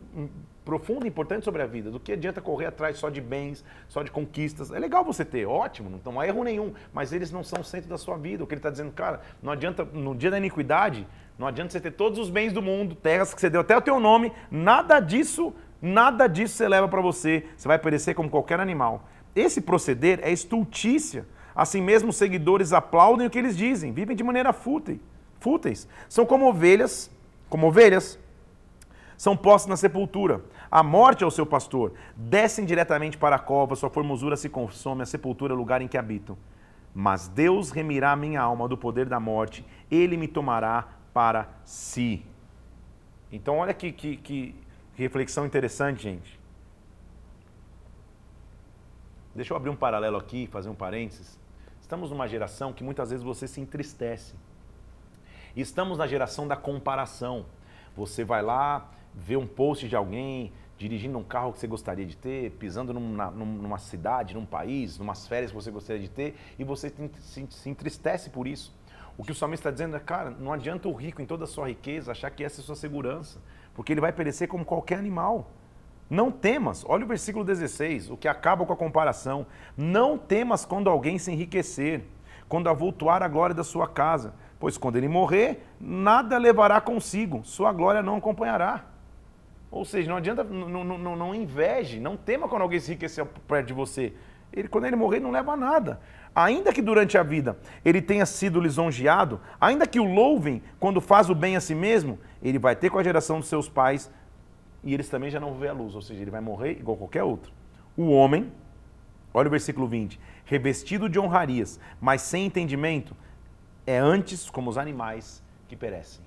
[0.64, 1.90] profunda e importante sobre a vida.
[1.90, 4.70] Do que adianta correr atrás só de bens, só de conquistas.
[4.70, 7.88] É legal você ter, ótimo, não há erro nenhum, mas eles não são o centro
[7.88, 8.42] da sua vida.
[8.42, 11.06] O que ele está dizendo, cara, não adianta, no dia da iniquidade,
[11.38, 13.80] não adianta você ter todos os bens do mundo, terras que você deu até o
[13.80, 17.46] teu nome, nada disso, nada disso você leva para você.
[17.56, 19.08] Você vai perecer como qualquer animal.
[19.34, 21.26] Esse proceder é estultícia.
[21.54, 25.00] Assim mesmo, os seguidores aplaudem o que eles dizem, vivem de maneira fútil,
[25.38, 25.86] fúteis.
[26.08, 27.10] São como ovelhas,
[27.48, 28.18] como ovelhas
[29.22, 30.42] são postos na sepultura.
[30.68, 31.92] A morte é o seu pastor.
[32.16, 35.86] Descem diretamente para a cova, sua formosura se consome, a sepultura é o lugar em
[35.86, 36.36] que habitam.
[36.92, 42.26] Mas Deus remirá minha alma do poder da morte, ele me tomará para si.
[43.30, 44.56] Então, olha que, que, que
[44.96, 46.40] reflexão interessante, gente.
[49.36, 51.38] Deixa eu abrir um paralelo aqui, fazer um parênteses.
[51.80, 54.34] Estamos numa geração que muitas vezes você se entristece.
[55.54, 57.46] Estamos na geração da comparação.
[57.94, 62.16] Você vai lá, ver um post de alguém dirigindo um carro que você gostaria de
[62.16, 66.64] ter, pisando numa, numa cidade, num país, numas férias que você gostaria de ter, e
[66.64, 68.74] você se, entristece por isso.
[69.16, 71.46] O que o salmista está dizendo é, cara, não adianta o rico em toda a
[71.46, 73.40] sua riqueza achar que essa é a sua segurança,
[73.74, 75.50] porque ele vai perecer como qualquer animal.
[76.10, 79.46] Não temas, olha o versículo 16, o que acaba com a comparação.
[79.76, 82.04] Não temas quando alguém se enriquecer,
[82.48, 87.72] quando avultuar a glória da sua casa, pois quando ele morrer, nada levará consigo, sua
[87.72, 88.91] glória não acompanhará.
[89.72, 93.24] Ou seja, não adianta, não, não, não, não inveje, não tema quando alguém se enriquecer
[93.24, 94.12] perto de você.
[94.52, 95.98] Ele, quando ele morrer, não leva nada.
[96.34, 101.30] Ainda que durante a vida ele tenha sido lisonjeado, ainda que o louvem quando faz
[101.30, 104.10] o bem a si mesmo, ele vai ter com a geração dos seus pais
[104.84, 106.98] e eles também já não vão ver a luz, ou seja, ele vai morrer igual
[106.98, 107.50] qualquer outro.
[107.96, 108.52] O homem,
[109.32, 113.16] olha o versículo 20, revestido de honrarias, mas sem entendimento,
[113.86, 116.22] é antes como os animais que perecem.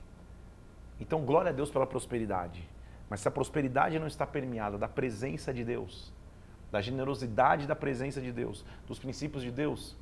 [0.99, 2.74] Então, glória a Deus pela prosperidade.
[3.09, 6.13] Mas se a prosperidade não está permeada da presença de Deus,
[6.71, 9.95] da generosidade da presença de Deus, dos princípios de Deus,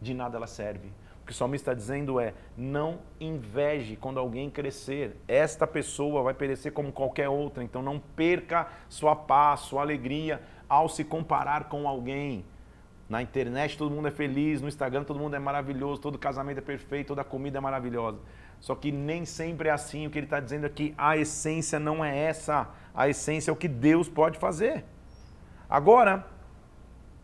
[0.00, 0.88] de nada ela serve.
[1.22, 5.16] O que o salmista está dizendo é: não inveje quando alguém crescer.
[5.26, 7.64] Esta pessoa vai perecer como qualquer outra.
[7.64, 12.44] Então não perca sua paz, sua alegria ao se comparar com alguém.
[13.08, 16.62] Na internet todo mundo é feliz, no Instagram todo mundo é maravilhoso, todo casamento é
[16.62, 18.18] perfeito, toda comida é maravilhosa.
[18.60, 20.06] Só que nem sempre é assim.
[20.06, 22.68] O que ele está dizendo aqui, a essência não é essa.
[22.94, 24.84] A essência é o que Deus pode fazer.
[25.68, 26.26] Agora,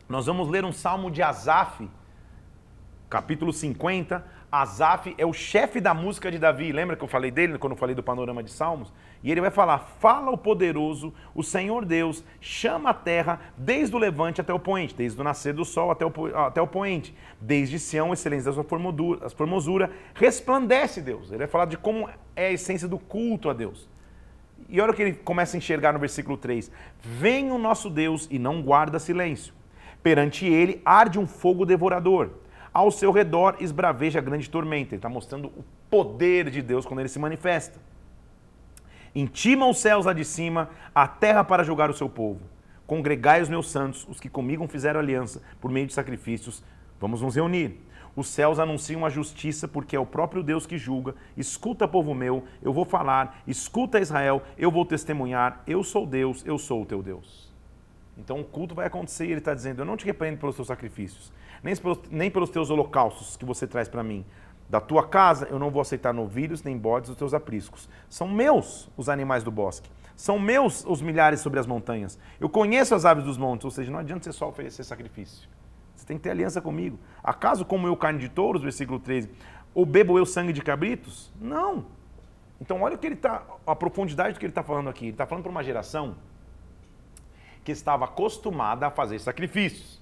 [0.08, 1.88] nós vamos ler um salmo de Asaf,
[3.08, 4.24] capítulo 50.
[4.52, 6.72] Asaf é o chefe da música de Davi.
[6.72, 8.92] Lembra que eu falei dele quando eu falei do panorama de Salmos?
[9.24, 13.98] E ele vai falar: Fala o poderoso, o Senhor Deus, chama a terra desde o
[13.98, 17.78] levante até o poente, desde o nascer do sol até o, até o poente, desde
[17.78, 21.30] Sião, excelência da sua formosura, formosura, resplandece Deus.
[21.30, 23.88] Ele vai falar de como é a essência do culto a Deus.
[24.68, 28.28] E olha o que ele começa a enxergar no versículo 3: Vem o nosso Deus
[28.30, 29.54] e não guarda silêncio.
[30.02, 32.41] Perante ele arde um fogo devorador
[32.72, 34.94] ao seu redor esbraveja grande tormenta.
[34.94, 37.78] Ele está mostrando o poder de Deus quando ele se manifesta.
[39.14, 42.40] Intima os céus lá de cima, a terra para julgar o seu povo.
[42.86, 46.62] Congregai os meus santos, os que comigo fizeram aliança, por meio de sacrifícios.
[46.98, 47.78] Vamos nos reunir.
[48.14, 51.14] Os céus anunciam a justiça, porque é o próprio Deus que julga.
[51.36, 53.42] Escuta, povo meu, eu vou falar.
[53.46, 55.62] Escuta, Israel, eu vou testemunhar.
[55.66, 57.50] Eu sou Deus, eu sou o teu Deus.
[58.18, 60.68] Então o culto vai acontecer e ele está dizendo: Eu não te repreendo pelos teus
[60.68, 61.32] sacrifícios
[61.62, 64.24] nem pelos, nem pelos teus holocaustos que você traz para mim.
[64.68, 67.88] Da tua casa eu não vou aceitar novilhos nem bodes dos teus apriscos.
[68.08, 69.90] São meus os animais do bosque.
[70.16, 72.18] São meus os milhares sobre as montanhas.
[72.40, 75.48] Eu conheço as aves dos montes, ou seja, não adianta você só oferecer sacrifício.
[75.94, 76.98] Você tem que ter aliança comigo.
[77.22, 79.30] Acaso como eu carne de touros, versículo 13,
[79.74, 81.32] ou bebo eu sangue de cabritos?
[81.40, 81.86] Não.
[82.60, 85.06] Então olha o que ele tá, a profundidade do que ele está falando aqui.
[85.06, 86.16] Ele está falando para uma geração
[87.64, 90.01] que estava acostumada a fazer sacrifícios.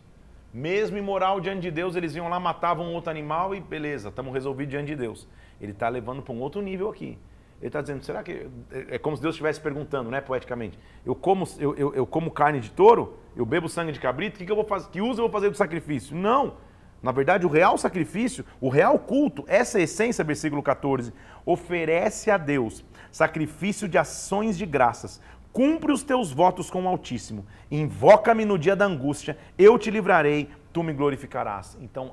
[0.52, 4.70] Mesmo imoral diante de Deus, eles iam lá, matavam outro animal e beleza, estamos resolvidos
[4.70, 5.28] diante de Deus.
[5.60, 7.18] Ele está levando para um outro nível aqui.
[7.60, 8.48] Ele está dizendo, será que.
[8.88, 10.78] É como se Deus estivesse perguntando, né, poeticamente?
[11.04, 13.18] Eu como, eu, eu, eu, como carne de touro?
[13.36, 14.38] Eu bebo sangue de cabrito?
[14.38, 14.88] Que, que eu vou fazer?
[14.88, 16.16] Que uso eu vou fazer do sacrifício?
[16.16, 16.54] Não!
[17.02, 21.12] Na verdade, o real sacrifício, o real culto, essa essência, versículo 14,
[21.46, 25.20] oferece a Deus sacrifício de ações de graças,
[25.52, 27.44] Cumpre os teus votos com o Altíssimo.
[27.70, 31.76] Invoca-me no dia da angústia, eu te livrarei, tu me glorificarás.
[31.80, 32.12] Então,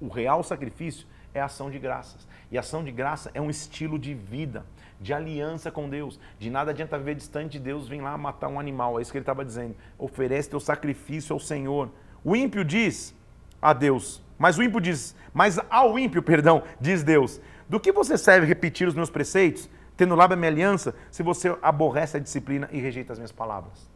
[0.00, 2.26] o real sacrifício é ação de graças.
[2.50, 4.64] E ação de graça é um estilo de vida,
[5.00, 6.18] de aliança com Deus.
[6.38, 8.98] De nada adianta viver distante de Deus, vem lá matar um animal.
[8.98, 9.74] É isso que ele estava dizendo.
[9.98, 11.88] Oferece teu sacrifício ao Senhor.
[12.24, 13.14] O ímpio diz
[13.62, 18.18] a Deus, mas o ímpio diz, mas ao ímpio, perdão, diz Deus: Do que você
[18.18, 19.68] serve repetir os meus preceitos?
[20.00, 23.86] Tendo lábio a minha aliança, se você aborrece a disciplina e rejeita as minhas palavras.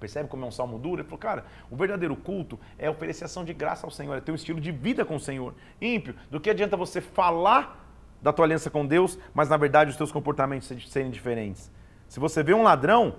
[0.00, 1.00] Percebe como é um salmo duro?
[1.00, 4.32] Ele falou, cara, o verdadeiro culto é oferecer ação de graça ao Senhor, é ter
[4.32, 5.54] um estilo de vida com o Senhor.
[5.80, 7.86] Ímpio, do que adianta você falar
[8.20, 11.70] da tua aliança com Deus, mas na verdade os teus comportamentos serem diferentes?
[12.08, 13.14] Se você vê um ladrão,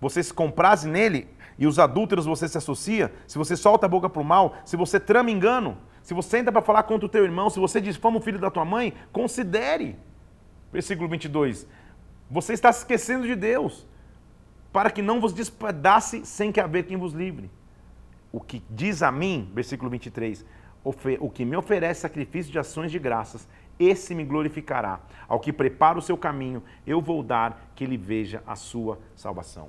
[0.00, 4.08] você se compraze nele e os adúlteros você se associa, se você solta a boca
[4.08, 7.22] para o mal, se você trama engano, se você entra para falar contra o teu
[7.22, 10.09] irmão, se você difama o filho da tua mãe, considere.
[10.72, 11.66] Versículo 22.
[12.30, 13.86] Você está se esquecendo de Deus,
[14.72, 17.50] para que não vos despedace sem que haver quem vos livre.
[18.32, 20.44] O que diz a mim, versículo 23,
[20.84, 25.00] o que me oferece sacrifício de ações de graças, esse me glorificará.
[25.26, 29.68] Ao que prepara o seu caminho, eu vou dar que ele veja a sua salvação.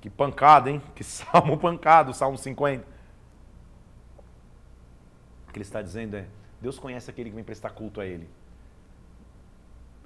[0.00, 0.82] Que pancada, hein?
[0.96, 2.84] Que salmo pancado, Salmo 50.
[5.48, 6.26] O que ele está dizendo é:
[6.60, 8.28] Deus conhece aquele que vem prestar culto a ele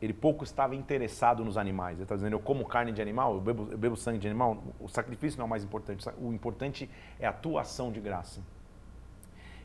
[0.00, 1.96] ele pouco estava interessado nos animais.
[1.96, 4.62] Ele está dizendo, eu como carne de animal, eu bebo, eu bebo, sangue de animal.
[4.78, 6.06] O sacrifício não é o mais importante.
[6.20, 8.40] O importante é a tua ação de graça.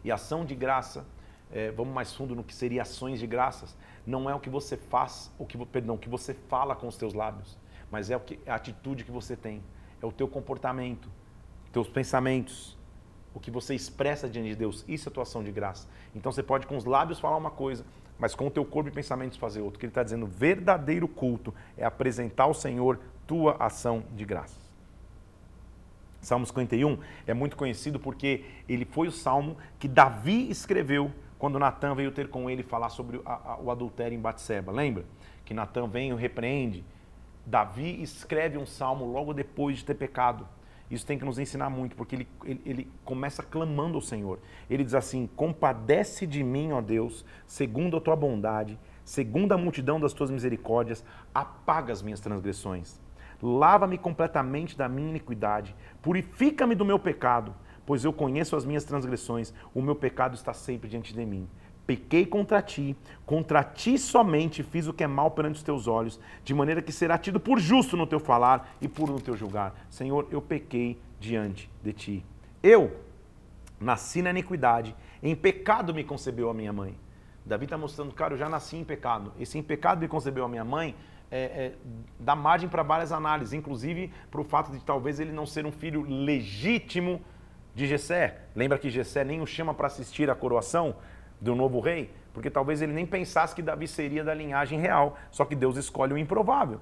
[0.04, 1.06] E a ação de graça
[1.52, 3.76] é, vamos mais fundo no que seria ações de graças.
[4.06, 6.98] Não é o que você faz, o que, perdão, o que você fala com os
[6.98, 7.58] teus lábios,
[7.92, 9.62] mas é, o que, a atitude que você tem,
[10.02, 11.10] é o teu comportamento,
[11.72, 12.78] teus pensamentos,
[13.34, 14.84] o que você expressa diante de Deus.
[14.88, 15.88] Isso é tua ação de graça.
[16.16, 17.86] Então você pode com os lábios falar uma coisa,
[18.20, 19.80] mas com o teu corpo e pensamentos fazer outro.
[19.80, 24.60] Que ele está dizendo, verdadeiro culto é apresentar ao Senhor tua ação de graça.
[26.22, 31.96] Salmo 51 é muito conhecido porque ele foi o salmo que Davi escreveu quando Natan
[31.96, 34.72] veio ter com ele falar sobre a, a, o adultério em Batseba.
[34.72, 35.04] Lembra?
[35.44, 36.84] Que Natan vem e o repreende.
[37.44, 40.48] Davi escreve um salmo logo depois de ter pecado.
[40.92, 44.40] Isso tem que nos ensinar muito, porque ele, ele, ele, começa clamando ao Senhor.
[44.70, 50.02] Ele diz assim: Compadece de mim, ó Deus, segundo a tua bondade, segundo a multidão
[50.02, 51.02] das tuas misericórdias,
[51.34, 53.00] apaga as minhas transgressões.
[53.42, 59.54] Lava-me completamente da minha iniquidade, purifica-me do meu pecado, pois eu conheço as minhas transgressões,
[59.74, 61.48] o meu pecado está sempre diante de mim.
[61.92, 66.18] Pequei contra ti, contra ti somente fiz o que é mal perante os teus olhos,
[66.42, 69.76] de maneira que será tido por justo no teu falar e puro no teu julgar.
[69.90, 72.26] Senhor, eu pequei diante de ti.
[72.64, 72.96] Eu
[73.78, 76.98] nasci na iniquidade, em pecado me concebeu a minha mãe.
[77.46, 79.34] Davi está mostrando, cara, eu já nasci em pecado.
[79.38, 80.96] Esse em pecado me concebeu a minha mãe
[81.30, 81.74] é, é,
[82.18, 85.74] dá margem para várias análises, inclusive para o fato de talvez ele não ser um
[85.74, 87.20] filho legítimo
[87.76, 88.44] de Jessé.
[88.56, 90.96] Lembra que Jessé nem o chama para assistir à coroação
[91.42, 92.12] do novo rei?
[92.34, 96.14] Porque talvez ele nem pensasse que Davi seria da linhagem real, só que Deus escolhe
[96.14, 96.80] o improvável.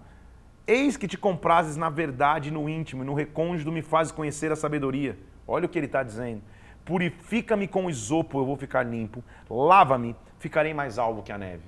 [0.67, 5.17] Eis que te comprases na verdade, no íntimo, no recôndito me fazes conhecer a sabedoria.
[5.47, 6.43] Olha o que ele está dizendo.
[6.85, 9.23] Purifica-me com isopo, eu vou ficar limpo.
[9.49, 11.63] Lava-me, ficarei mais alvo que a neve.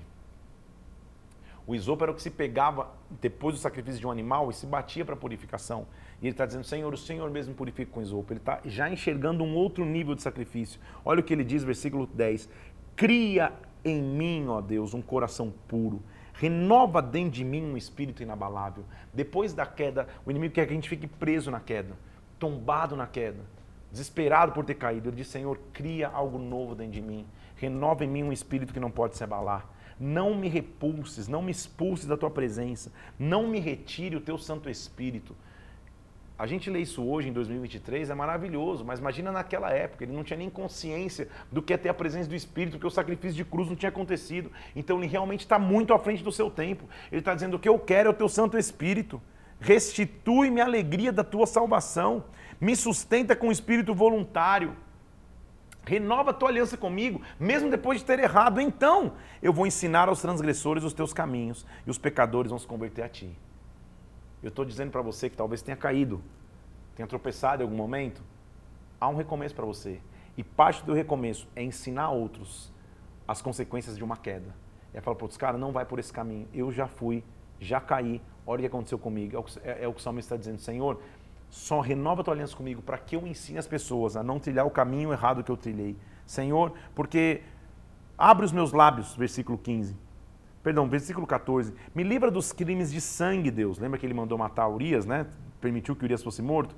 [1.66, 2.90] O isopo era o que se pegava
[3.22, 5.88] depois do sacrifício de um animal e se batia para purificação.
[6.22, 8.34] E ele está dizendo, Senhor, o Senhor mesmo purifica com isopo.
[8.34, 10.80] Ele está já enxergando um outro nível de sacrifício.
[11.06, 12.50] Olha o que ele diz, versículo 10.
[12.96, 16.02] Cria em mim, ó Deus, um coração puro.
[16.34, 18.84] Renova dentro de mim um espírito inabalável.
[19.14, 21.96] Depois da queda, o inimigo quer que a gente fique preso na queda,
[22.40, 23.42] tombado na queda,
[23.92, 25.10] desesperado por ter caído.
[25.10, 27.26] Ele diz, Senhor, cria algo novo dentro de mim.
[27.56, 29.70] Renova em mim um espírito que não pode se abalar.
[30.00, 34.68] Não me repulses, não me expulses da tua presença, não me retire o teu Santo
[34.68, 35.36] Espírito.
[36.42, 40.24] A gente lê isso hoje, em 2023, é maravilhoso, mas imagina naquela época, ele não
[40.24, 43.46] tinha nem consciência do que é ter a presença do Espírito, porque o sacrifício de
[43.46, 44.52] cruz não tinha acontecido.
[44.76, 46.86] Então ele realmente está muito à frente do seu tempo.
[47.12, 49.22] Ele está dizendo: o que eu quero é o teu Santo Espírito.
[49.60, 52.24] Restitui-me a alegria da tua salvação,
[52.60, 54.76] me sustenta com o espírito voluntário.
[55.86, 58.60] Renova a tua aliança comigo, mesmo depois de ter errado.
[58.60, 63.04] Então eu vou ensinar aos transgressores os teus caminhos e os pecadores vão se converter
[63.04, 63.38] a ti.
[64.42, 66.22] Eu estou dizendo para você que talvez tenha caído,
[66.96, 68.22] tenha tropeçado em algum momento.
[69.00, 70.00] Há um recomeço para você.
[70.38, 72.72] E parte do recomeço é ensinar outros
[73.28, 74.54] as consequências de uma queda.
[74.94, 76.48] É falar para outros, cara, não vai por esse caminho.
[76.54, 77.24] Eu já fui,
[77.60, 79.36] já caí, olha o que aconteceu comigo.
[79.36, 81.02] É o que, é, é o, salmista está dizendo, Senhor,
[81.50, 84.66] só renova a tua aliança comigo para que eu ensine as pessoas a não trilhar
[84.66, 85.96] o caminho errado que eu trilhei.
[86.26, 87.42] Senhor, porque
[88.18, 89.96] abre os meus lábios, versículo 15.
[90.64, 91.74] Perdão, versículo 14.
[91.94, 93.80] Me livra dos crimes de sangue, Deus.
[93.80, 95.26] Lembra que ele mandou matar Urias, né?
[95.60, 96.76] Permitiu que Urias fosse morto?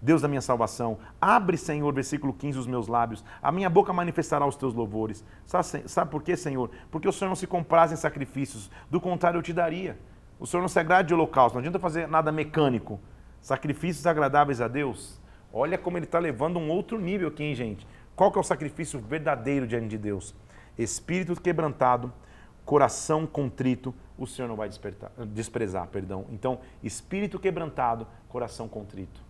[0.00, 0.98] Deus da minha salvação.
[1.20, 3.24] Abre, Senhor, versículo 15, os meus lábios.
[3.40, 5.24] A minha boca manifestará os teus louvores.
[5.46, 6.70] Sabe, sabe por quê, Senhor?
[6.90, 8.70] Porque o Senhor não se compraz em sacrifícios.
[8.90, 9.96] Do contrário, eu te daria.
[10.40, 11.54] O Senhor não se agrada de holocausto.
[11.54, 13.00] Não adianta fazer nada mecânico
[13.42, 15.20] sacrifícios agradáveis a Deus.
[15.52, 17.86] Olha como ele está levando um outro nível aqui, hein, gente?
[18.16, 20.34] Qual que é o sacrifício verdadeiro diante de Deus?
[20.78, 22.10] Espírito quebrantado,
[22.64, 24.70] coração contrito, o Senhor não vai
[25.28, 26.26] desprezar, perdão.
[26.30, 29.20] Então, espírito quebrantado, coração contrito.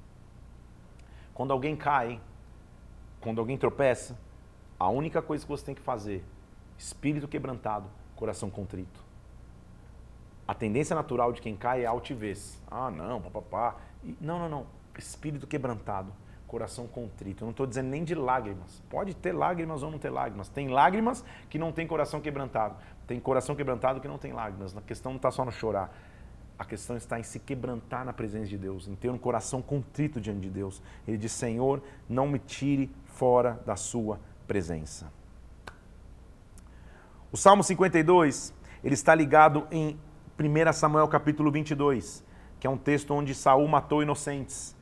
[1.34, 2.20] Quando alguém cai,
[3.20, 4.18] quando alguém tropeça,
[4.78, 6.24] a única coisa que você tem que fazer,
[6.76, 9.00] espírito quebrantado, coração contrito.
[10.46, 12.60] A tendência natural de quem cai é altivez.
[12.70, 13.76] Ah, não, papapá.
[14.20, 14.66] Não, não, não.
[14.98, 16.12] Espírito quebrantado,
[16.48, 17.42] coração contrito.
[17.42, 18.82] Eu não estou dizendo nem de lágrimas.
[18.90, 20.48] Pode ter lágrimas ou não ter lágrimas.
[20.48, 22.76] Tem lágrimas que não tem coração quebrantado.
[23.06, 24.76] Tem coração quebrantado que não tem lágrimas.
[24.76, 25.92] A questão não está só no chorar.
[26.58, 30.20] A questão está em se quebrantar na presença de Deus, em ter um coração contrito
[30.20, 30.82] diante de Deus.
[31.06, 35.12] Ele diz: Senhor, não me tire fora da sua presença.
[37.32, 39.98] O Salmo 52, ele está ligado em
[40.38, 42.24] 1 Samuel capítulo 22
[42.62, 44.76] que é um texto onde Saul matou inocentes.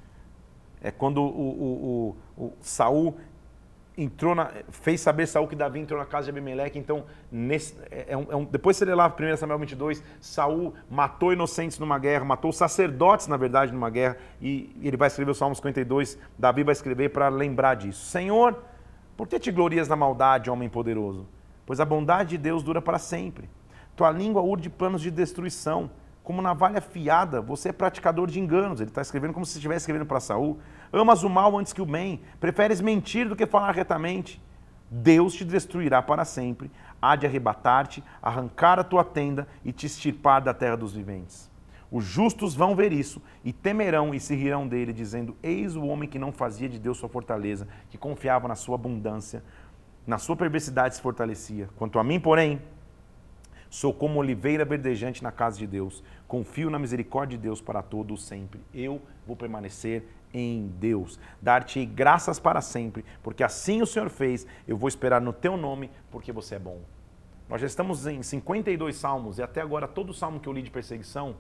[0.83, 3.17] É quando o, o, o, o Saul
[4.03, 6.79] entrou na, fez saber Saul que Davi entrou na casa de Abimeleque.
[6.79, 10.75] Então, nesse, é, é um, é um, depois você lê lá 1 Samuel 22, Saul
[10.91, 14.17] matou inocentes numa guerra, matou sacerdotes, na verdade, numa guerra.
[14.41, 18.05] E, e ele vai escrever o Salmo 52, Davi vai escrever para lembrar disso.
[18.07, 18.63] Senhor,
[19.17, 21.27] por que te glorias na maldade, homem poderoso?
[21.71, 23.49] pois a bondade de Deus dura para sempre.
[23.95, 25.89] Tua língua urde planos de destruição.
[26.25, 28.81] Como navalha afiada, você é praticador de enganos.
[28.81, 30.59] Ele está escrevendo como se estivesse escrevendo para Saul.
[30.93, 32.21] Amas o mal antes que o bem.
[32.39, 34.41] Preferes mentir do que falar retamente.
[34.91, 36.71] Deus te destruirá para sempre.
[37.01, 41.51] Há de arrebatar-te, arrancar a tua tenda e te extirpar da terra dos viventes.
[41.91, 46.09] Os justos vão ver isso e temerão e se rirão dele, dizendo: Eis o homem
[46.09, 49.43] que não fazia de Deus sua fortaleza, que confiava na sua abundância,
[50.07, 51.69] na sua perversidade se fortalecia.
[51.77, 52.61] Quanto a mim, porém,
[53.69, 56.03] sou como oliveira verdejante na casa de Deus.
[56.29, 58.61] Confio na misericórdia de Deus para todo o sempre.
[58.73, 61.19] Eu vou permanecer em Deus.
[61.41, 64.47] Dar-te graças para sempre, porque assim o Senhor fez.
[64.67, 66.81] Eu vou esperar no teu nome, porque você é bom.
[67.49, 70.71] Nós já estamos em 52 salmos e até agora todo salmo que eu li de
[70.71, 71.35] perseguição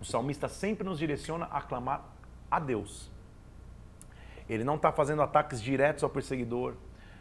[0.00, 2.02] O salmista sempre nos direciona a clamar
[2.50, 3.10] a Deus.
[4.48, 6.74] Ele não está fazendo ataques diretos ao perseguidor,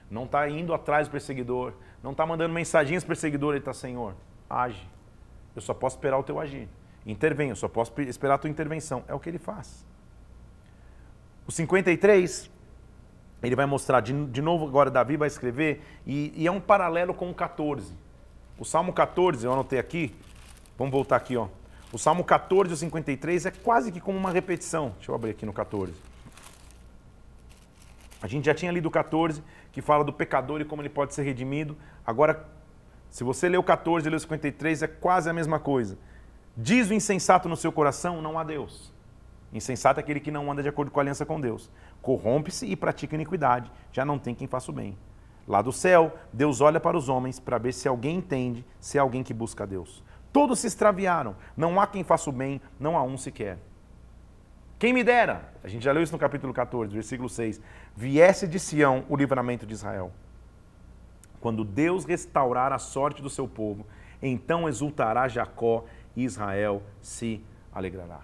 [0.09, 4.15] não está indo atrás do perseguidor, não está mandando mensagens perseguidor, ele está, Senhor,
[4.49, 4.89] age.
[5.53, 6.69] Eu só posso esperar o teu agir.
[7.11, 9.03] Intervenha, eu só posso esperar a tua intervenção.
[9.07, 9.85] É o que ele faz.
[11.47, 12.49] O 53,
[13.41, 17.13] ele vai mostrar, de, de novo agora Davi vai escrever, e, e é um paralelo
[17.13, 17.93] com o 14.
[18.57, 20.15] O Salmo 14, eu anotei aqui,
[20.77, 21.47] vamos voltar aqui, ó.
[21.91, 24.93] O Salmo 14 e o 53 é quase que como uma repetição.
[24.97, 25.93] Deixa eu abrir aqui no 14.
[28.21, 29.41] A gente já tinha lido o 14,
[29.71, 31.75] que fala do pecador e como ele pode ser redimido.
[32.05, 32.45] Agora,
[33.09, 35.97] se você ler o 14 e ler o 53, é quase a mesma coisa.
[36.61, 38.93] Diz o insensato no seu coração: não há Deus.
[39.53, 41.71] Insensato é aquele que não anda de acordo com a aliança com Deus.
[42.01, 43.71] Corrompe-se e pratica iniquidade.
[43.93, 44.97] Já não tem quem faça o bem.
[45.47, 49.01] Lá do céu, Deus olha para os homens para ver se alguém entende, se é
[49.01, 50.03] alguém que busca a Deus.
[50.33, 51.33] Todos se extraviaram.
[51.55, 53.57] Não há quem faça o bem, não há um sequer.
[54.77, 57.61] Quem me dera, a gente já leu isso no capítulo 14, versículo 6,
[57.95, 60.11] viesse de Sião o livramento de Israel.
[61.39, 63.85] Quando Deus restaurar a sorte do seu povo,
[64.21, 65.85] então exultará Jacó
[66.15, 67.43] Israel se
[67.73, 68.21] alegrará.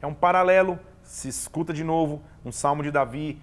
[0.00, 3.40] É um paralelo, se escuta de novo, um salmo de Davi,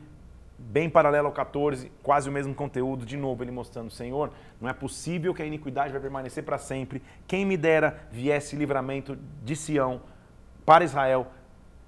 [0.57, 4.74] bem paralelo ao 14, quase o mesmo conteúdo, de novo ele mostrando, Senhor, não é
[4.74, 7.01] possível que a iniquidade vai permanecer para sempre.
[7.28, 10.01] Quem me dera viesse livramento de Sião
[10.66, 11.28] para Israel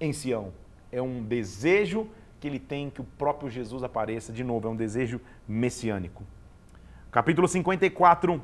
[0.00, 0.52] em Sião.
[0.92, 2.08] É um desejo
[2.40, 6.22] que ele tem que o próprio Jesus apareça, de novo, é um desejo messiânico.
[7.10, 8.40] Capítulo 54,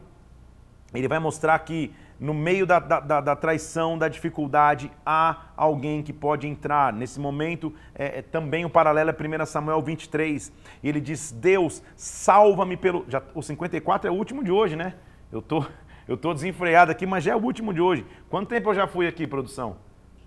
[0.92, 6.12] ele vai mostrar que no meio da, da, da, traição, da dificuldade, há alguém que
[6.12, 6.92] pode entrar.
[6.92, 10.52] Nesse momento, é, é, também o paralelo é 1 Samuel 23.
[10.82, 13.04] E ele diz: Deus, salva-me pelo.
[13.08, 14.94] Já, o 54 é o último de hoje, né?
[15.32, 15.64] Eu tô,
[16.06, 18.06] eu tô desenfreado aqui, mas já é o último de hoje.
[18.30, 19.76] Quanto tempo eu já fui aqui, produção?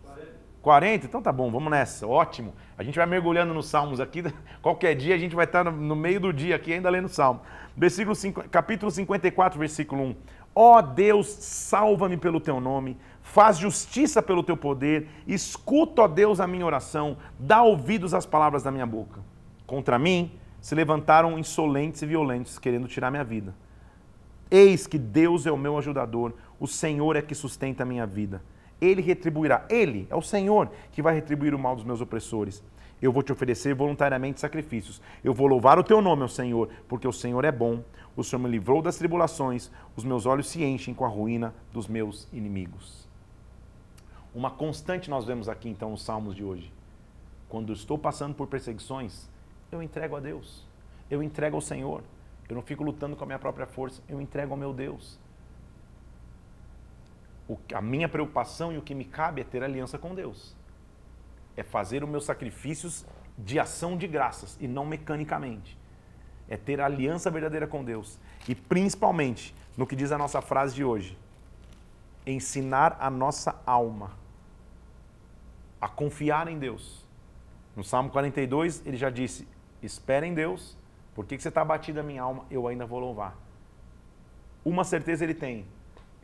[0.03, 0.31] 40.
[0.61, 1.05] 40?
[1.05, 2.05] Então tá bom, vamos nessa.
[2.05, 2.53] Ótimo.
[2.77, 4.23] A gente vai mergulhando nos salmos aqui.
[4.61, 7.41] Qualquer dia a gente vai estar no, no meio do dia aqui ainda lendo salmo.
[7.75, 10.15] Versículo 5, capítulo 54, versículo 1.
[10.59, 16.39] Ó oh Deus, salva-me pelo teu nome, faz justiça pelo teu poder, escuta, ó Deus,
[16.39, 19.21] a minha oração, dá ouvidos às palavras da minha boca.
[19.67, 23.53] Contra mim se levantaram insolentes e violentos, querendo tirar minha vida.
[24.49, 28.41] Eis que Deus é o meu ajudador, o Senhor é que sustenta a minha vida.
[28.81, 32.63] Ele retribuirá, Ele é o Senhor que vai retribuir o mal dos meus opressores.
[33.01, 35.01] Eu vou te oferecer voluntariamente sacrifícios.
[35.23, 37.83] Eu vou louvar o teu nome, ó Senhor, porque o Senhor é bom
[38.17, 41.87] o Senhor me livrou das tribulações, os meus olhos se enchem com a ruína dos
[41.87, 43.07] meus inimigos.
[44.33, 46.73] Uma constante nós vemos aqui então nos salmos de hoje.
[47.47, 49.29] Quando estou passando por perseguições,
[49.71, 50.65] eu entrego a Deus,
[51.11, 52.01] eu entrego ao Senhor.
[52.49, 55.19] Eu não fico lutando com a minha própria força, eu entrego ao meu Deus.
[57.71, 60.55] A minha preocupação e o que me cabe é ter aliança com Deus.
[61.57, 63.05] É fazer os meus sacrifícios
[63.37, 65.77] de ação de graças e não mecanicamente
[66.49, 68.17] é ter aliança verdadeira com Deus.
[68.47, 71.17] E principalmente, no que diz a nossa frase de hoje,
[72.25, 74.11] ensinar a nossa alma
[75.79, 77.05] a confiar em Deus.
[77.75, 79.47] No Salmo 42, ele já disse:
[79.81, 80.77] Espera em Deus,
[81.13, 82.45] por que, você está abatido a minha alma?
[82.49, 83.35] Eu ainda vou louvar.
[84.63, 85.65] Uma certeza ele tem.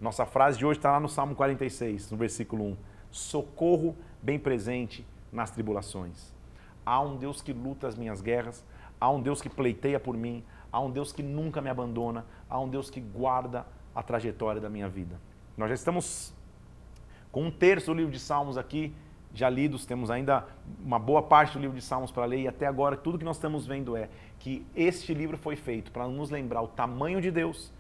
[0.02, 2.78] Nossa frase de hoje está lá no Salmo 46, no versículo 1.
[3.12, 6.32] Socorro bem presente nas tribulações.
[6.86, 8.64] Há um Deus que luta as minhas guerras,
[9.04, 12.58] Há um Deus que pleiteia por mim, há um Deus que nunca me abandona, há
[12.58, 15.20] um Deus que guarda a trajetória da minha vida.
[15.58, 16.34] Nós já estamos
[17.30, 18.96] com um terço do livro de Salmos aqui
[19.34, 20.48] já lidos, temos ainda
[20.82, 23.36] uma boa parte do livro de Salmos para ler e até agora tudo que nós
[23.36, 24.08] estamos vendo é
[24.40, 27.74] que este livro foi feito para nos lembrar o tamanho de Deus,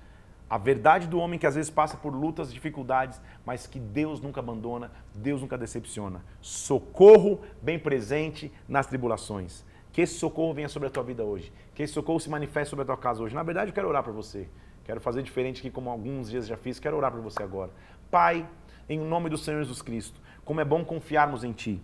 [0.49, 4.39] a verdade do homem que às vezes passa por lutas, dificuldades, mas que Deus nunca
[4.39, 6.23] abandona, Deus nunca decepciona.
[6.41, 9.65] Socorro bem presente nas tribulações.
[9.91, 11.51] Que esse socorro venha sobre a tua vida hoje.
[11.75, 13.35] Que esse socorro se manifeste sobre a tua casa hoje.
[13.35, 14.47] Na verdade, eu quero orar por você.
[14.83, 16.79] Quero fazer diferente aqui, como alguns dias já fiz.
[16.79, 17.71] Quero orar por você agora.
[18.11, 18.47] Pai,
[18.89, 21.81] em nome do Senhor Jesus Cristo, como é bom confiarmos em Ti.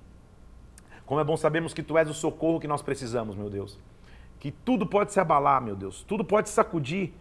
[1.05, 3.79] Como é bom sabermos que Tu és o socorro que nós precisamos, meu Deus.
[4.39, 6.03] Que tudo pode se abalar, meu Deus.
[6.03, 7.13] Tudo pode se sacudir.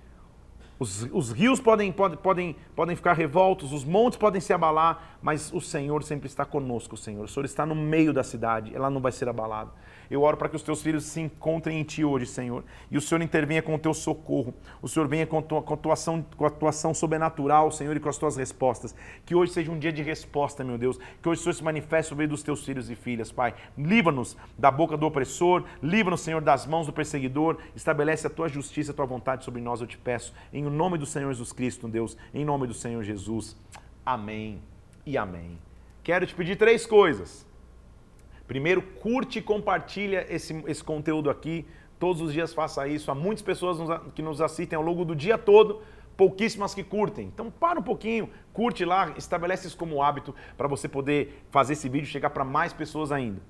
[0.79, 5.53] Os, os rios podem, podem, podem, podem ficar revoltos, os montes podem se abalar, mas
[5.53, 7.25] o Senhor sempre está conosco, Senhor.
[7.25, 9.73] O Senhor está no meio da cidade, ela não vai ser abalada.
[10.11, 12.65] Eu oro para que os teus filhos se encontrem em ti hoje, Senhor.
[12.91, 14.55] E o Senhor intervenha com o teu socorro.
[14.81, 17.71] O Senhor venha com a tua, com a tua, ação, com a tua ação sobrenatural,
[17.71, 18.95] Senhor, e com as tuas respostas.
[19.27, 20.99] Que hoje seja um dia de resposta, meu Deus.
[21.23, 23.55] Que hoje o Senhor se manifeste sobre dos teus filhos e filhas, Pai.
[23.77, 25.65] Livra-nos da boca do opressor.
[25.83, 27.59] Livra-nos, Senhor, das mãos do perseguidor.
[27.75, 30.33] Estabelece a tua justiça, a tua vontade sobre nós, eu te peço.
[30.53, 32.17] Em nome do Senhor Jesus Cristo, Deus.
[32.33, 33.57] Em nome do Senhor Jesus.
[34.05, 34.61] Amém
[35.05, 35.59] e amém.
[36.03, 37.48] Quero te pedir três coisas.
[38.49, 41.67] Primeiro, curte e compartilha esse, esse conteúdo aqui.
[41.99, 43.11] Todos os dias faça isso.
[43.11, 43.79] Há muitas pessoas
[44.15, 45.83] que nos assistem ao longo do dia todo,
[46.17, 47.27] pouquíssimas que curtem.
[47.27, 51.91] Então para um pouquinho, curte lá, estabelece isso como hábito para você poder fazer esse
[51.91, 53.43] vídeo chegar para mais pessoas ainda.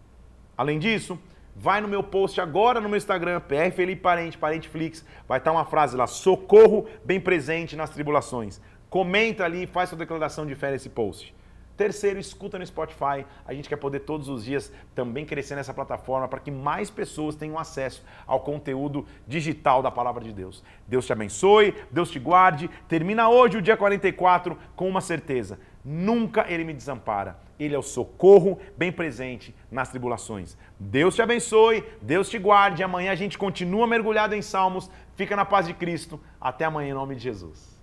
[0.57, 1.16] Além disso,
[1.55, 5.64] vai no meu post agora no meu Instagram, PR Felipe Parente, Parenteflix, vai estar uma
[5.64, 8.61] frase lá, socorro bem presente nas tribulações.
[8.90, 11.32] Comenta ali, faz sua declaração de fé nesse post.
[11.79, 13.24] Terceiro, escuta no Spotify.
[13.47, 17.37] A gente quer poder todos os dias também crescer nessa plataforma para que mais pessoas
[17.37, 20.64] tenham acesso ao conteúdo digital da palavra de Deus.
[20.89, 22.68] Deus te abençoe, Deus te guarde.
[22.89, 27.39] Termina hoje o dia 44 com uma certeza: nunca ele me desampara.
[27.61, 30.57] Ele é o socorro bem presente nas tribulações.
[30.81, 32.83] Deus te abençoe, Deus te guarde.
[32.83, 34.91] Amanhã a gente continua mergulhado em Salmos.
[35.14, 36.20] Fica na paz de Cristo.
[36.41, 37.78] Até amanhã em nome de Jesus.